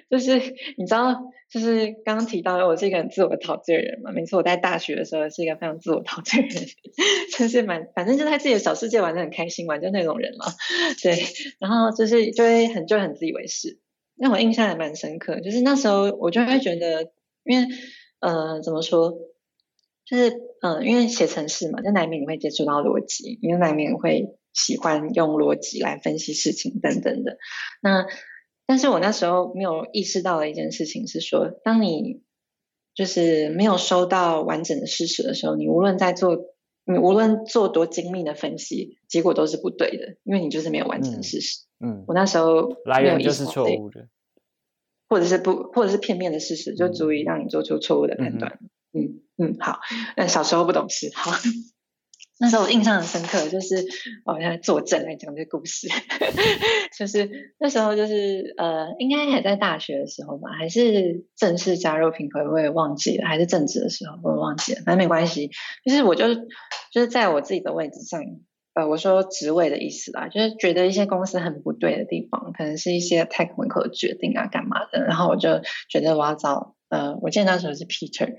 [0.09, 0.37] 就是
[0.77, 1.15] 你知道，
[1.49, 4.11] 就是刚刚提到我是一个很自我陶醉的人嘛。
[4.11, 6.65] 没错，我在大学的时候是一个非常自我陶醉的人，
[7.37, 10.47] 就是蛮反正就在自己的小世界玩得很开心，玩就那种人嘛。
[11.01, 11.17] 对，
[11.59, 13.79] 然后就是就会很就很自以为是。
[14.15, 17.11] 那我印象也蛮深刻，就是那时候我就会觉得，
[17.43, 17.67] 因为
[18.19, 19.13] 呃怎么说，
[20.05, 20.29] 就是
[20.61, 27.37] 嗯、因为写程式嘛，就难免你会接触到逻辑，因为难免会喜欢用逻辑来分析事情等等的。
[27.81, 28.05] 那
[28.71, 32.21] 但是我那时候没有意识到的一件事情是说，当你
[32.95, 36.37] 就是没有收到完整的事实的时候，你无论在做，
[36.85, 41.65] 你无论做多精密的分析，结果都是不对的，因为你就是没有完整的事实。
[41.81, 44.07] 嗯，嗯，我那时候来源就是错误的，
[45.09, 48.57] 或者是不，或者是片面的事实，就足以让你做出错误的判断。
[48.93, 49.81] 嗯嗯，嗯，好，
[50.15, 51.31] 那小时候不懂事，好。
[52.41, 53.75] 那时候我印象很深刻，就是
[54.25, 55.87] 我现在作证来讲这个故事，
[56.97, 65.51] 就是那时候就是呃，应该还在大学的时候吧，还是正式加入品葵，我也忘记了，还是正职的时候，我忘记了，反正没关系。
[65.85, 66.33] 就是我就
[66.91, 68.19] 就是在我自己的位置上，
[68.73, 78.33] 呃，我说职位的意思啦，就是觉得一些公司很不对的地方，可能是一些 technical 决定啊，干嘛的，然后我就觉得我要找呃，我记得那时候是 Peter。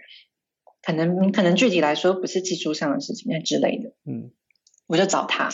[0.82, 3.92] 可能可能具体来说不是技术上的事情，那之类的。
[4.04, 4.32] 嗯，
[4.88, 5.48] 我就找他，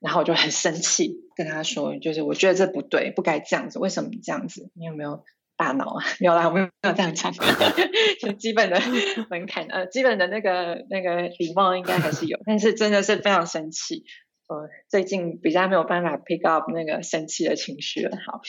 [0.00, 4.70] 然后我就很生气，跟他说，就是我觉得这不对，不该这样子，为什么这样子？
[4.74, 5.24] 你有没有
[5.58, 6.04] 大脑啊？
[6.20, 7.32] 没有啦，我没有这样讲，
[8.20, 8.80] 就基本的
[9.28, 14.04] 门槛，呃，基本的那个那个礼貌应该还是有，但是真的是非常生气。
[14.48, 18.40] 呃，最近比较没有办法 pick up 那个生气的情绪了，好，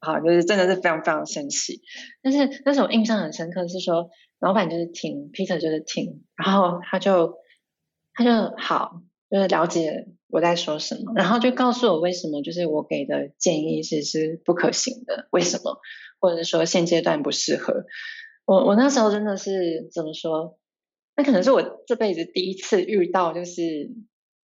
[0.00, 1.82] 好，就是真的是非常非常生气。
[2.22, 4.08] 但是那时候印象很深刻是说。
[4.44, 7.38] 老板就是听，Peter 就是听，然后他就
[8.12, 15.78] 他就好，就是了解我在说什么，然后就告诉我为什么就是我给的建议是是不可行的，为什么，
[16.20, 17.86] 或者是说现阶段不适合。
[18.44, 20.58] 我我那时候真的是怎么说？
[21.16, 23.96] 那可能是我这辈子第一次遇到，就是因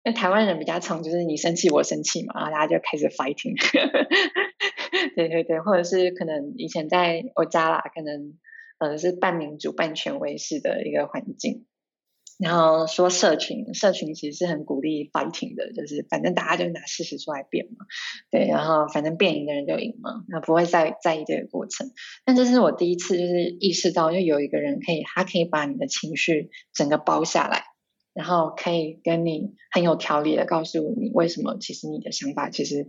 [0.05, 3.59] 为台湾人比较常，就是你生气我生气嘛，然后大家就开始 fighting。
[5.17, 8.39] 对对对，或者是可能以前在我家啦，可能。
[8.81, 11.67] 呃，是半民主半权威式的一个环境，
[12.39, 17.85] 然后说社群，社群其实是很鼓励 fighting 的，就是反正大家就拿事实出来辩嘛，
[18.31, 21.91] 对，然后反正辩赢的人就赢嘛，那不会再在意这个过程。
[22.25, 27.65] 但这是我第一次就是意识到，就有一个人可以，他可以把你的情绪整个包下来，
[28.15, 32.89] 然后可以跟你很有条理的告诉你为什么，其实你的想法其实。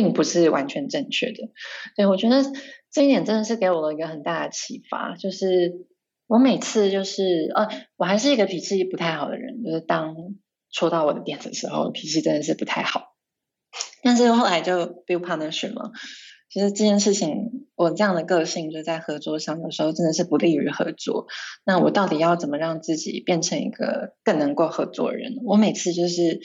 [0.00, 1.50] 并不是完全正确的，
[1.94, 2.42] 对，我觉得
[2.90, 5.14] 这一点真的是给我了一个很大的启发。
[5.14, 5.86] 就是
[6.26, 10.16] 我每次就是呃，我还是一个脾气不太好的人，就是当
[10.72, 13.14] 戳到我的点的时候，脾气真的是不太好。
[14.02, 15.90] 但是后来就 build partnership 嘛，
[16.48, 21.26] 其实这件事情，我这样的个性就在合作上，有时候真的是不利于合作。
[21.66, 25.34] 那我到底要怎么让自己变成一个更能够合作的人？
[25.44, 26.40] 我每次就是。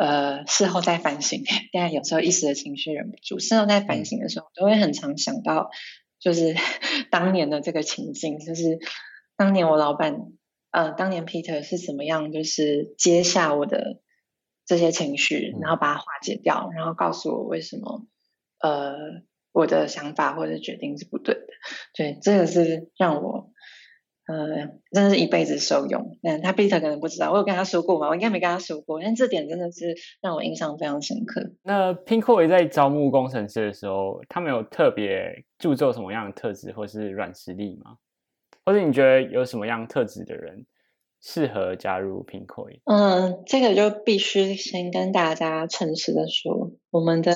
[0.00, 3.38] 呃，事后再反省， 但有时候一时的情绪忍不住。
[3.38, 5.68] 事后再反省的时候，都会很常想到，
[6.18, 6.54] 就是
[7.10, 8.78] 当年的这个情境，就是
[9.36, 10.16] 当年我老板，
[10.70, 14.00] 呃，当年 Peter 是怎么样，就是接下我的
[14.64, 18.06] 这些情绪，然后把它化解掉，然后告诉我为什么，
[18.60, 18.94] 呃，
[19.52, 21.46] 我的想法或者决定是不对的。
[21.92, 23.50] 对，这个是让我。
[24.30, 26.16] 呃，真的是一辈子受用。
[26.22, 28.08] 嗯，他 Peter 可能不知道，我有跟他说过吗？
[28.08, 31.50] 我应该没跟他说过，但这点真的是让我印象非常深刻。
[31.62, 37.96] 那 Pinkoi 在招募工程师的时候，他们有特别注重什么样的特质或是软实力吗？
[38.64, 40.64] 或者你觉得有什么样特质的人
[41.20, 42.80] 适合加入 Pinkoi？
[42.84, 47.32] 嗯，这个就必须先跟大家诚实的说，我们的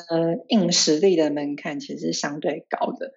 [0.48, 3.12] 硬实力的门槛其实是相对高的。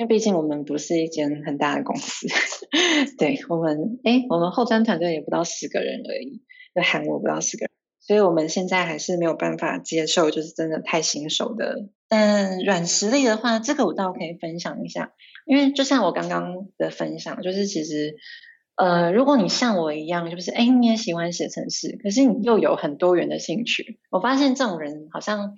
[0.00, 2.26] 因为毕竟我们不是一间很大的公司，
[3.18, 6.40] 对我们，哎，我们后端团队也不到十个人而已，
[6.74, 11.90] 就喊我不到十个人，所以我们现在还是没有办法接受，就是真的太新手的。
[12.08, 15.12] 但软实力的话，这个我倒可以分享一下，
[15.44, 18.16] 因为就像我刚刚的分享，就是其实，
[18.76, 25.56] 呃，如果你像我一样，就是哎，你也喜欢写程式，可是你又有很多元的兴趣，我发现这种人好像。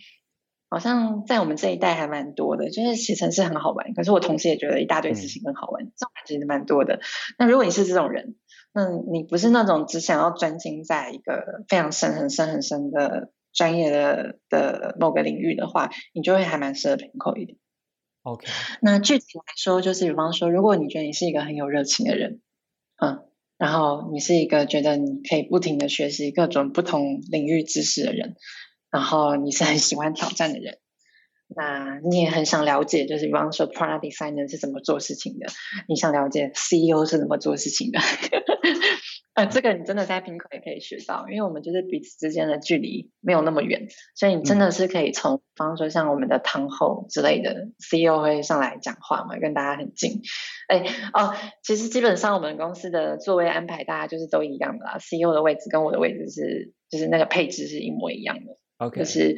[0.73, 6.99] 好像在我们这一代还蛮多的，就是写程式很好玩，可是我同时也觉得一大堆事情很好玩，嗯、这种人其实蛮多的。
[7.39, 8.37] 那如果你是这种人，
[8.73, 17.59] 那你不是那种只想要专精在一个非常深很深很深的专业的的某个领域的话，你就会还蛮适合 Pinkoi 一点。
[18.23, 18.47] OK，
[18.81, 22.41] 那具体来说，就是比方说，如果你觉得你是一个很有热情的人，
[22.97, 23.25] 嗯，
[23.59, 28.37] 然后你是一个觉得你可以不停的学习各种不同领域知识的人。
[28.93, 30.79] 然后你是很喜欢挑战的人，
[31.57, 35.47] 那你也很想了解，就是比方说 product designer 是怎么做事情的，
[35.89, 37.99] 你想了解 CEO 是怎么做事情的。
[39.35, 50.21] 呃，这个你真的在 Pinkoi 也可以学到，因为我们就是彼此之间的距离没有那么远，所以你真的是可以从，比方说像我们的堂后之类的 CEO 会上来讲话嘛，跟大家很近。
[50.69, 58.59] 哎，哦，其实基本上我们公司的座位安排大家就是都一样的啦，CEO 的位置跟我的位置是，就是那个配置是一模一样的。
[58.87, 59.37] OK，就是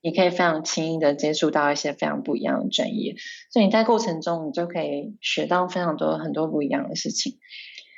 [0.00, 3.14] 你可以非常轻易的接触到一些非常不一样的专业，
[3.50, 7.38] 所以你在过程中你就可以学到非常多很多不一样的事情。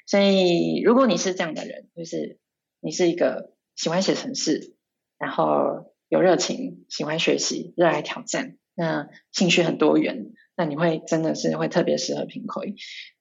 [0.06, 2.38] 所以，如果你是这样的人，就是
[2.80, 4.76] 你是一个喜欢写程式，
[5.18, 12.74] 然后有热情，喜欢学习，热爱挑战，那兴趣很多元，那你会真的是会特别适合 Pinkoi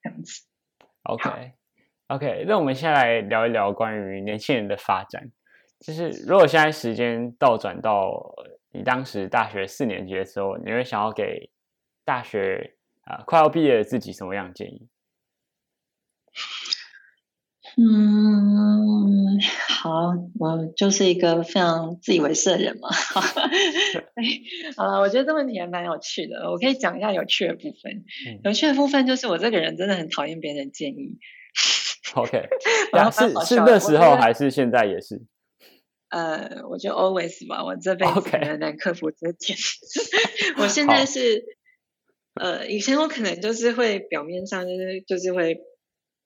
[0.04, 0.44] 这样子。
[1.04, 5.32] OK，OK，那我们先来聊一聊关于年轻人的发展。
[5.86, 8.34] 就是如果现在时间倒转到
[8.72, 11.52] 你当时大学四年级的时候，你会想要给
[12.04, 14.88] 大学啊、呃、快要毕业的自己什么样的建议？
[17.78, 22.90] 嗯，好，我就是一个非常自以为是的人嘛。
[24.76, 28.04] 好了，我觉得这问题还蛮有趣的，我可以讲一下有趣的部分。
[28.28, 31.20] 嗯、有趣的部分就是我这个人真的很讨厌别人的建议。
[32.16, 32.50] OK，
[33.14, 35.22] 是是那时候还是现在也是？
[36.16, 39.58] 呃，我就 always 吧，我这辈子很难克服这点。
[40.58, 41.44] 我现在是，
[42.36, 45.60] 呃，以前我可能就是会表面上就是就是会。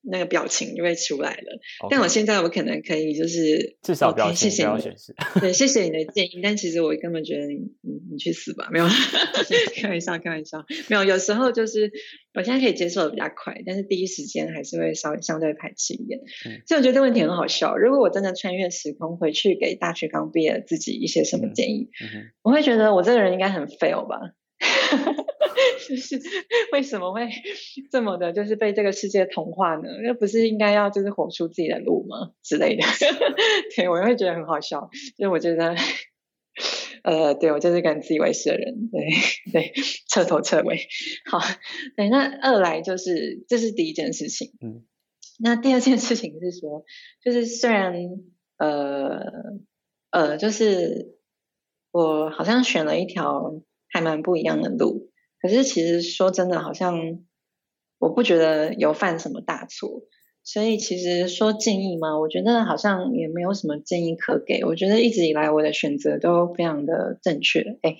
[0.01, 1.59] 那个表情就会出来了.
[1.89, 5.15] 但我现在我可能可以就是至少表情不要显示。
[5.39, 8.87] 对， 谢谢你的建议，但其实我根本觉得你你你去死吧，没有，
[9.75, 11.91] 开玩笑开玩笑，没有，有时候就是
[12.33, 16.19] 我现在可以接受的比较快，但是第一时间还是会稍微相对排斥一点。
[16.45, 17.77] 嗯、所以我觉得这个问题很好笑。
[17.77, 24.17] 如果我真的穿越时空回去给大学刚毕业的自己一些什么建议，嗯嗯、我会觉得我这个人应该很 fail 吧。
[25.87, 26.19] 就 是
[26.71, 27.27] 为什么会
[27.91, 29.89] 这么的，就是被这个世界同化呢？
[30.03, 32.31] 那不是应该要就是活出自己的路吗？
[32.43, 32.83] 之类的，
[33.75, 34.89] 对，我会觉得很好笑。
[35.17, 35.75] 所以我觉得，
[37.03, 39.07] 呃，对，我就是个很自以为是的人，对
[39.51, 39.73] 对，
[40.09, 40.87] 彻头彻尾。
[41.25, 41.39] 好，
[41.95, 44.83] 对，那二来就是这是第一件事情，嗯，
[45.39, 46.83] 那第二件事情是说，
[47.23, 47.95] 就是虽然
[48.57, 49.23] 呃
[50.11, 51.17] 呃，就是
[51.91, 53.61] 我好像选了一条。
[53.91, 55.08] 还蛮不一样的路，
[55.41, 57.19] 可是其实说真的，好像
[57.97, 60.03] 我不觉得有犯什么大错，
[60.43, 64.63] 所以其实说建议嘛，我觉得好像也没有什么建议可给。
[64.65, 67.77] 我觉得一直以来我的选择都非常的正确。
[67.81, 67.97] 哎，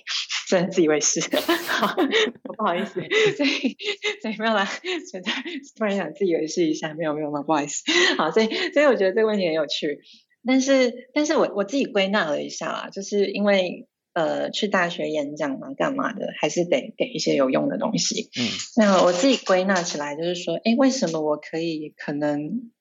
[0.48, 1.20] 虽然自以为是，
[1.68, 1.96] 好，
[2.44, 2.94] 我不好意思，
[3.36, 3.76] 所以
[4.20, 4.64] 所以没有啦，
[5.10, 5.30] 觉得
[5.76, 7.84] 突然想自以为是一下，没有没有嘛，不好意思。
[8.18, 10.00] 好，所以所以我觉得这个问题很有趣，
[10.46, 13.86] 但是但是我我自己归纳了一下啦，就是因为。
[14.12, 18.28] 呃，去大学演讲嘛，干嘛的，还是得给一些有用的东西。
[18.38, 22.72] 嗯，那我自己归纳起来就是说，哎，为什么我可以可能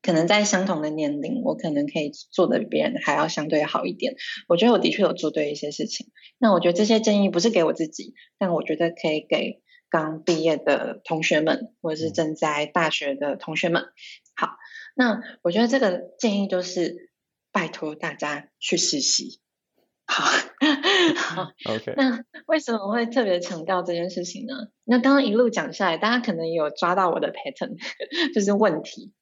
[0.00, 4.16] 可能在相同的年龄，我可能可以做的比别人还要相对好一点？
[4.48, 6.08] 我觉得我的确有做对一些事情。
[6.38, 13.84] 那我觉得这些建议不是给我自己，但我觉得可以给刚毕业的同学们，或者是正在大学的同学们。
[14.34, 14.48] 好，
[14.96, 17.10] 那我觉得这个建议就是
[17.52, 19.40] 拜托大家去实习。
[20.06, 20.22] 好，
[21.16, 21.94] 好，OK。
[21.98, 24.54] 那为什么会特别强调这件事情呢？
[24.84, 27.76] 那刚刚一路讲下来，大家可能也有抓到我的 pattern，
[28.34, 29.12] 就是问题。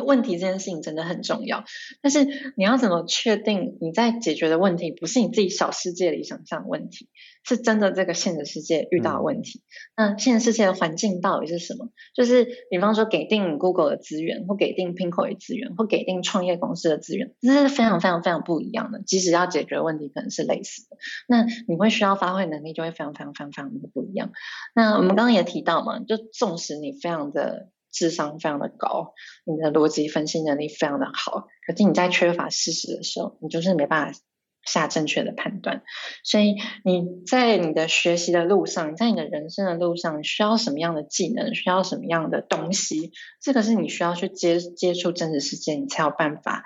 [0.00, 1.64] 问题这件事情真的很重要，
[2.00, 2.24] 但是
[2.56, 7.08] 你要怎么确定你在解决的问题不是你自己小世界里想象的问题，
[7.44, 9.62] 是真的这个现实世界遇到的问题？
[9.96, 11.90] 嗯、那现实世界的环境到底是什么？
[12.14, 19.02] 就是比方说给定 Google 的资源，或给定 Pinkoi 资源，或给定创业公司的资源，这是非常非常非常不一样的。
[19.02, 20.96] 即使要解决的问题可能是类似的，
[21.28, 24.32] 那你会需要发挥能力就会非常非常非常非常的不一样。
[24.74, 27.68] 那我们刚刚也提到嘛，就纵使你非常的。
[27.92, 29.12] 智商非常的高，
[29.44, 34.18] 你的逻辑分析能力非常的好，可是你在缺乏事实的时候，你就是没办法
[34.64, 35.82] 下正确的判断。
[36.24, 46.64] 所以你在你的学习的路上，在你的人生的路上，需要什么样的技能，需要什么样的东西，这个是你需要去接接触真实世界，你才有办法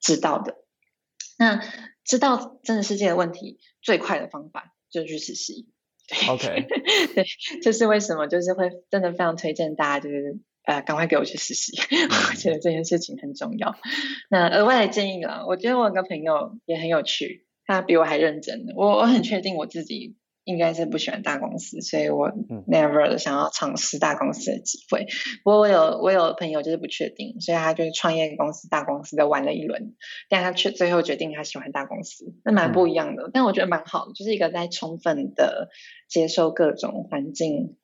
[0.00, 0.56] 知道的。
[1.38, 1.60] 那
[2.04, 5.68] 知道真实世界的问题最快的方法就是去实习。
[6.28, 6.66] OK，
[7.14, 7.26] 对，
[7.62, 8.26] 这是为什么？
[8.26, 10.38] 就是会真的非常推荐大家，就是。
[10.68, 11.72] 呃，赶快给我去实习，
[12.30, 13.74] 我觉得这件事情很重要。
[14.28, 15.46] 那额外的建议呢？
[15.48, 18.66] 我觉得我有个朋友也很有趣，他比我还认真。
[18.76, 22.30] 我我很确定我自己应该是不喜欢大公司，所以我
[22.66, 25.04] never 想要尝试大公司的机会。
[25.04, 25.08] 嗯、
[25.42, 29.94] 不过我有我有朋友就是不确定，所以他就是创业公司大公司的玩了一轮，
[30.28, 33.22] 但他却最后决定他喜欢大公司，那蛮不一样的。
[33.22, 35.70] 嗯、但我觉得蛮好的，就是一个在充分的
[36.10, 37.78] 接受各种环境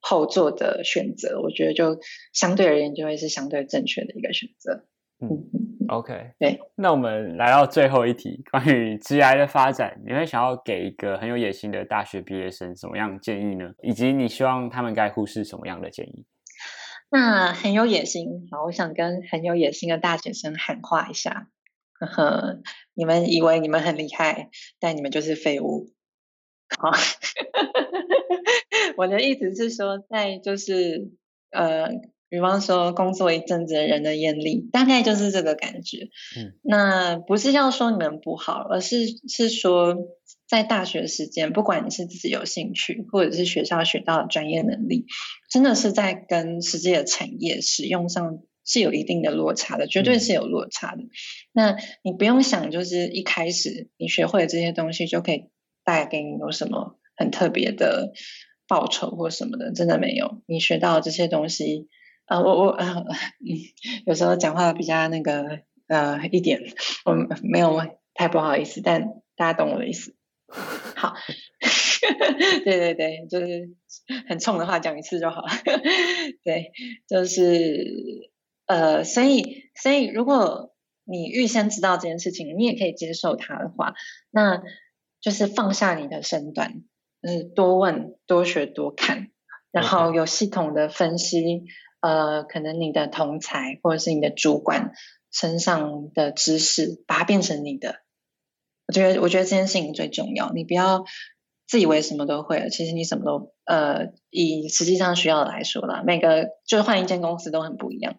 [0.00, 1.98] 后做的选择，我觉得就
[2.32, 4.86] 相对而言就会是相对正确的一个选择。
[5.18, 5.28] 嗯
[5.88, 13.72] ，OK，对，那我们来到最后一题，关于职涯的发展，你会想要给一个很有野心的大学毕业生什么样的建议呢？
[13.82, 16.26] 以及你希望他们该忽视什么样的建议？
[17.08, 21.48] 那很有野心，好，我想跟很有野心的大学生喊话一下，
[21.98, 22.60] 呵呵，
[22.92, 25.92] 你们以为你们很厉害，但你们就是废物。
[26.78, 26.90] 好，
[28.96, 31.10] 我的意思是说，在就是
[31.50, 31.88] 呃。
[32.28, 36.08] 比方说，工作一阵子的人的眼里，大概就是这个感觉。
[36.36, 39.96] 嗯，那不是要说你们不好，而是是说，
[40.48, 45.06] 在大学时间，不管你是自己有兴趣，或者是学校学到的专业能力，
[45.48, 51.02] 真的是在跟实际的产业使用上是有一定的落差的，绝对是有落差的。
[51.02, 51.08] 嗯，
[51.52, 55.44] 那你不用想，就是一开始你学会的这些东西就可以
[55.84, 58.12] 带给你有什么很特别的
[58.68, 60.42] 报酬或什么的，真的没有。
[60.46, 61.88] 你学到的这些东西。
[62.26, 63.46] 啊，我我啊，嗯，
[64.04, 66.60] 有时候讲话比较那个呃一点，
[67.04, 67.14] 我
[67.44, 67.80] 没有
[68.14, 69.04] 太不好意思，但
[69.36, 70.16] 大家懂我的意思。
[70.96, 71.14] 好，
[72.64, 73.70] 对对对，就是
[74.28, 75.44] 很冲的话讲一次就好。
[76.42, 76.72] 对，
[77.06, 78.30] 就是
[78.66, 83.94] 呃，所以所以如果你预先知道这件事情，你也可以接受它的话，
[84.32, 84.62] 那
[85.20, 86.82] 就是放下你的身段，
[87.26, 89.30] 就是多问、多学、多看，
[89.72, 91.64] 然后有系统的分析。
[92.00, 94.92] 呃，可能你的同才或者是你的主管
[95.32, 97.96] 身上的知识，把它变成你的。
[98.86, 100.52] 我觉得，我觉得这件事情最重要。
[100.52, 101.04] 你不要
[101.66, 108.16] 自以为什么都会了，其实你什么都呃，以实际上需要来说啦，每个就是换一间公司都很不一样。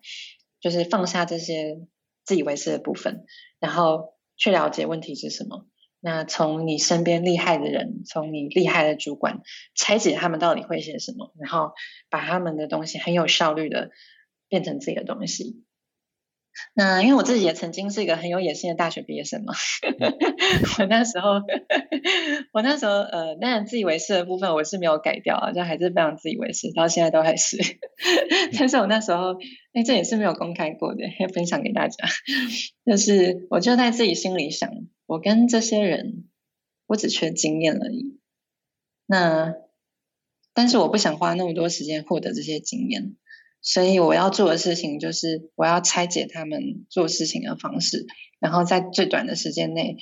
[0.59, 1.77] 就是放下这些
[2.25, 3.25] 自以为是的部分，
[3.59, 5.65] 然后去了解问题是什么。
[6.07, 9.41] 那从你身边厉害的人，从你厉害的主管
[9.75, 11.73] 拆解他们到底会些什么，然后
[12.09, 13.89] 把他们的东西很有效率的
[14.47, 15.65] 变成自己的东西。
[16.73, 19.53] 那因为我自己也曾经是一个很有野心的大学毕业生嘛，
[20.79, 21.41] 我那时候，
[22.53, 27.57] 我那时候呃，当然自以为是的部分我是没有改掉啊，就还是非常自以为是，到现在都还是。
[28.57, 29.33] 但是我那时候，
[29.73, 32.07] 哎，这也是没有公开过的，要分享给大家。
[32.85, 34.71] 就是我就在自己心里想，
[35.07, 36.25] 我跟这些人，
[36.85, 38.19] 我只缺经验而已。
[39.07, 39.55] 那，
[40.53, 43.15] 但是我不想花那么多时间获得这些经验。
[43.59, 48.05] 所以我要做的事情就是，我要拆解他们做事情的方式，
[48.39, 49.97] 然后在最短的时间内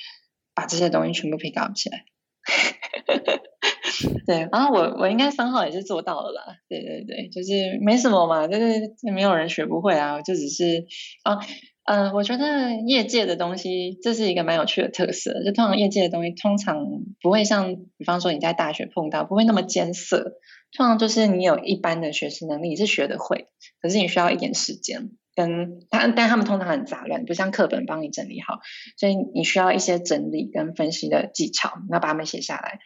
[0.54, 2.04] 把这些东西全部 pick up 起来。
[4.26, 6.58] 对，然后我我应该三号也是做到了啦。
[6.68, 10.86] 对对对，就是没什么嘛，就是没有人学不会啊，就只是
[11.24, 11.38] 啊，
[11.86, 16.84] 呃，我觉得业界的东西这是一个蛮有趣的特色，就通常业界的东西通常
[17.22, 20.38] 不会像，比方说你在大学碰到，不会那么艰涩。
[20.76, 23.46] 通常就是你有一般的学习能力，你是学得会，
[23.80, 25.10] 可是你需要一点时间。
[25.36, 28.58] 跟他，但他们通常很杂乱，不像课本帮你整理好，
[28.96, 32.78] 所以你需要一些整理跟分析的技巧，你要把它们写下来。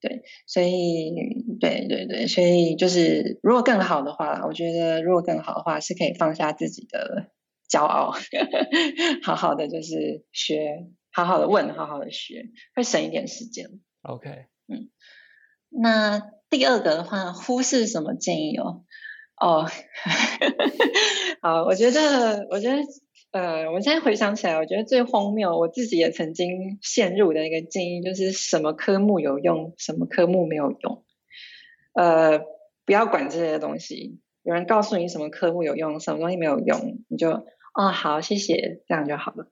[0.00, 1.14] 对，所以
[1.60, 7.30] 对对对，所以就是如果更好的话，我觉得如果更好的话，是可以放下自己的
[7.72, 8.12] 骄傲，
[9.24, 13.80] 好好的就是学，好好的问，好好的学，会省一点时间。
[14.02, 14.28] OK，
[14.68, 14.90] 嗯，
[15.70, 16.22] 那。
[16.52, 18.84] 第二个的话，忽视什么建议哦？
[19.40, 19.66] 哦，
[21.40, 22.82] 好，我觉得，我觉得，
[23.30, 31.06] 呃，我现在回想起来，我觉得最荒谬，我自己也曾经陷入的一个建议，就是什么科目有用，什么科目没有用。
[31.94, 32.40] 呃，
[32.84, 39.50] 不要管这些东西，有人告诉你什么科目有用，什么东西没有用，你就哦，好，谢谢，这样就好了。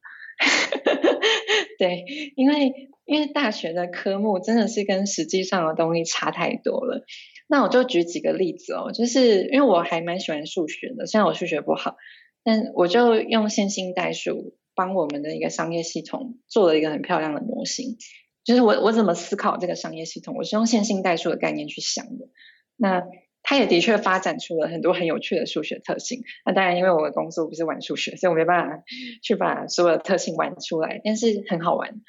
[1.78, 2.04] 对，
[2.36, 2.88] 因为。
[3.06, 7.04] 因为大学的科目真的是跟实际上的东西差太多了。
[7.48, 11.96] 那我就举几个例子哦，就是因为我还蛮喜欢数学的，虽然我数学不好，
[12.44, 17.96] 但我就用线性代数帮我们的一个商业系统做了一个很漂亮的模型。
[18.44, 22.28] 就是我我怎么思考这个商业系统，我是用线性代数的概念去想的。
[22.76, 23.02] 那
[23.50, 26.22] 它也的确发展出了很多很有趣的数学特性。
[26.46, 28.84] 那当然，因为我的工作不是玩数学，所以我没办法
[29.24, 32.00] 去把所有的特性玩出来，但是很好玩。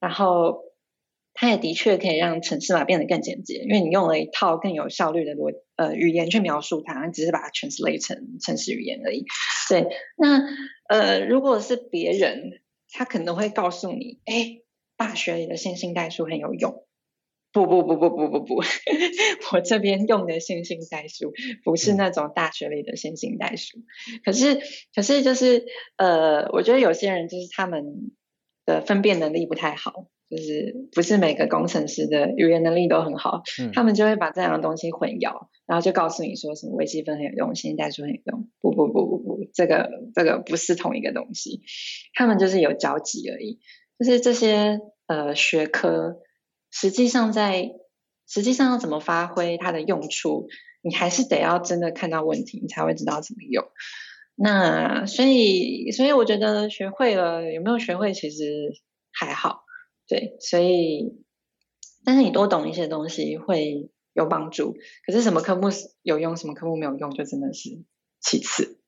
[0.00, 0.58] 然后，
[1.34, 9.24] 它也的确可以让城市码变得更简洁，因为你用了一套更有效率的逻呃语言去描述它，你只是把它 translate 成城市语言而已。
[9.68, 9.86] 对，
[10.16, 10.42] 那
[10.88, 14.62] 呃，如果是别人，他可能会告诉你，哎，
[14.96, 16.87] 大学里的线性代数很有用。
[17.50, 18.56] 不不不不不不不，
[19.52, 21.32] 我这边用的线性代数
[21.64, 23.78] 不是那种大学里的线性代数，
[24.22, 24.60] 可是
[24.94, 25.64] 可是就是
[25.96, 28.12] 呃，我觉得有些人就是他们
[28.66, 41.62] 的分辨能力不太好，就是不是每个工程师的语言能力都很好，嗯、他们就会把这样的东西混淆，然后就告诉你说什么微积分很有用，线性代数很有用，不不不不不，这个这个不是同一个东西，
[42.12, 43.58] 他们就是有交集而已，
[43.98, 46.18] 就是这些呃学科。
[46.80, 47.74] 实际上在，在
[48.28, 50.46] 实际上要怎么发挥它的用处，
[50.80, 53.64] 你还是得要真的看到问题，你才会知道怎么用。
[54.36, 58.74] 那所以，所以我觉得学会了有没有学会，其实
[59.10, 59.64] 还好。
[60.06, 61.24] 对，所以，
[62.04, 64.76] 但是你多懂一些东西会有帮助。
[65.04, 65.70] 可是什么科目
[66.02, 67.82] 有用，什么科目没有用，就真的是
[68.20, 68.78] 其次。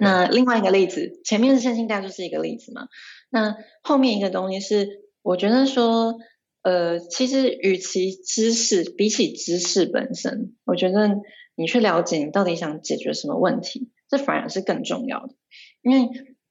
[0.00, 2.88] 那另外一个例子，前面的线性代数是一个例子嘛？
[3.30, 6.18] 那后面一个东西是，我觉得说。
[6.64, 11.20] 呃，其实与其知识，比起知识本身，我觉得
[11.56, 15.34] 你去了解你到底想解决什么问题，这反而是更重要的。
[15.82, 16.08] 因为，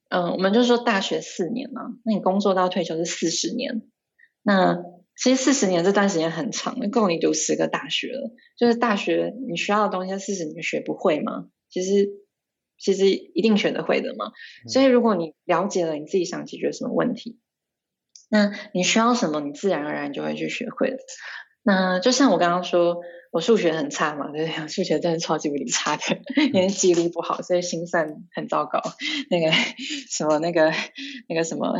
[0.09, 3.81] 嗯、呃，我们就说大学四年嘛，那你工作到退休是四十年，
[4.43, 4.83] 那
[5.17, 8.29] 其实四十年这段时间很长，够你读十个大学了。
[8.55, 11.47] 就是大学你需要的东西，四十年学不会吗？
[11.69, 12.07] 其实，
[12.77, 14.31] 其实一定学得会的嘛。
[14.71, 17.39] 所以，如果你了解了你自己想解决什么问题。
[18.29, 20.97] 那你需要什么，你自然而然就会去学会了。
[21.63, 22.97] 那就像我刚刚说，
[23.31, 24.67] 我数学很差嘛，对不对？
[24.69, 26.03] 数学真的超级无敌差的，
[26.53, 28.81] 因为记忆力不好，所以心算很糟糕。
[29.29, 29.51] 那个
[30.09, 30.73] 什么，那个
[31.27, 31.73] 那个什么。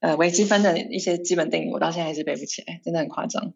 [0.00, 3.52] 呃，微积分的一些基本定理，我到现在还是背不起来，真的很夸张。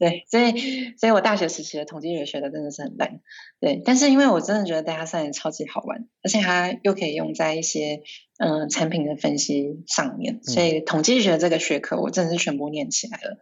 [0.00, 3.20] 对，所以，所以我大学时期的统计学学的真的是很烂。
[3.60, 8.02] 对，但是因为我真的觉得 data science 超级好玩，而且它又可以用在一些
[8.42, 13.38] 嗯、呃、产品的分析上面，所以统计学这个学科我真的是全部念起来了。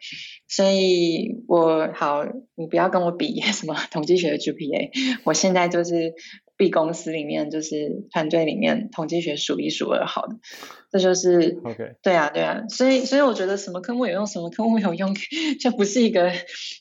[0.46, 2.24] 所以我好，
[2.54, 4.90] 你不要跟我比 什么统计学的 GPA，
[5.24, 6.14] 我现在就是。
[6.60, 10.36] B 公司里面就是团队里面统计学数一数二好的，
[10.92, 11.94] 这就是 OK。
[12.02, 15.14] 对啊，对啊，所以所以我觉得什么科目有用，什么科目没有用，
[15.58, 16.30] 这不是一个，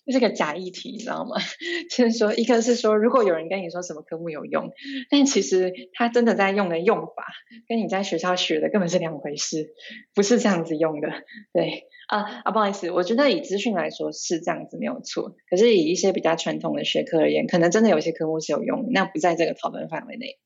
[0.06, 1.38] 这是个假议题，你知道吗？
[1.96, 4.70] 就是说，一个是说，如果有人跟你说什么科目有用，
[5.10, 7.28] 但其实他真的在用的用法，
[7.70, 9.74] 跟你在学校学的根本是两回事，
[10.14, 11.08] 不是这样子用的，
[11.54, 11.86] 对。
[12.10, 20.39] 啊啊，不好意思，我觉得以资讯来说是这样子没有错，可是以一些比较传统的学科而言，可能真的有些科目是有用的，那不在这个讨论范围内。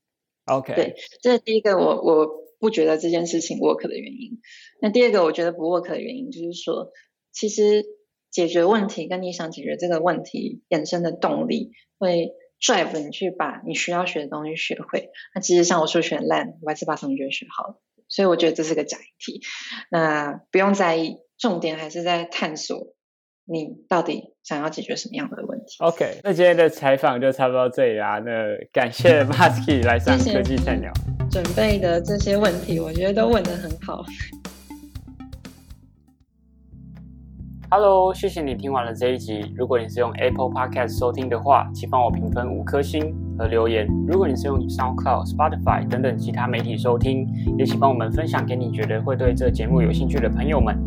[0.44, 2.28] OK，对，这是第一个我我
[2.60, 4.40] 不觉得这件事情 work 的原因。
[4.82, 6.92] 那第二个我觉得不 work 的原因就是说，
[7.32, 7.86] 其实
[8.30, 15.08] 解决问题跟你想解决这个问题衍生的动力，会 drive 你去把你需要学的东西学会。
[15.34, 19.40] 那其实像我数学烂，我还是把数学学好了，所以我觉得这是个假议题。
[19.90, 21.23] 那不用在意。
[21.38, 22.94] 重点还是在探索
[23.44, 25.76] 你到底想要解决什么样的问题。
[25.80, 28.18] OK，那今天的采访就差不多到这里啦。
[28.20, 28.32] 那
[28.72, 30.90] 感谢 Masky 来上科技菜鸟。
[31.30, 34.04] 准备的这些问题，我觉得都问得很好。
[37.70, 39.52] Hello，谢谢你听完了这一集。
[39.56, 43.84] 如果你是用 Apple Podcast 收听的话，请帮我评分五颗星和留言。
[44.06, 47.26] 如果你是用 SoundCloud、Spotify 等等其他媒体收听，
[47.58, 50.78] 也请帮我们分享给你觉得会对这节目有兴趣的朋友们。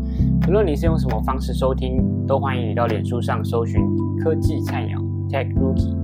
[0.46, 3.80] 无论你是用什么方式收听，都欢迎你到脸书上搜寻
[4.18, 4.98] “科技菜鸟
[5.28, 5.94] Tech Rookie”，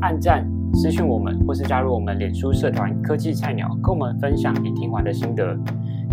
[0.00, 0.44] 按赞、
[0.74, 5.56] 私讯我们，或是加入我们脸书社团“科技菜鸟”，跟我们分享你听完的心得。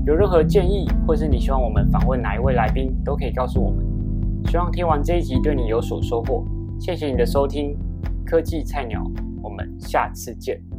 [0.05, 3.83] 有任何建议，或是你希望我们访问哪一位来宾，都可以告诉我们。
[4.45, 6.45] 希望听完这一集对你有所收获，
[6.79, 7.75] 谢谢你的收听，
[8.25, 9.01] 科技菜鸟，
[9.41, 10.72] 我们下次见。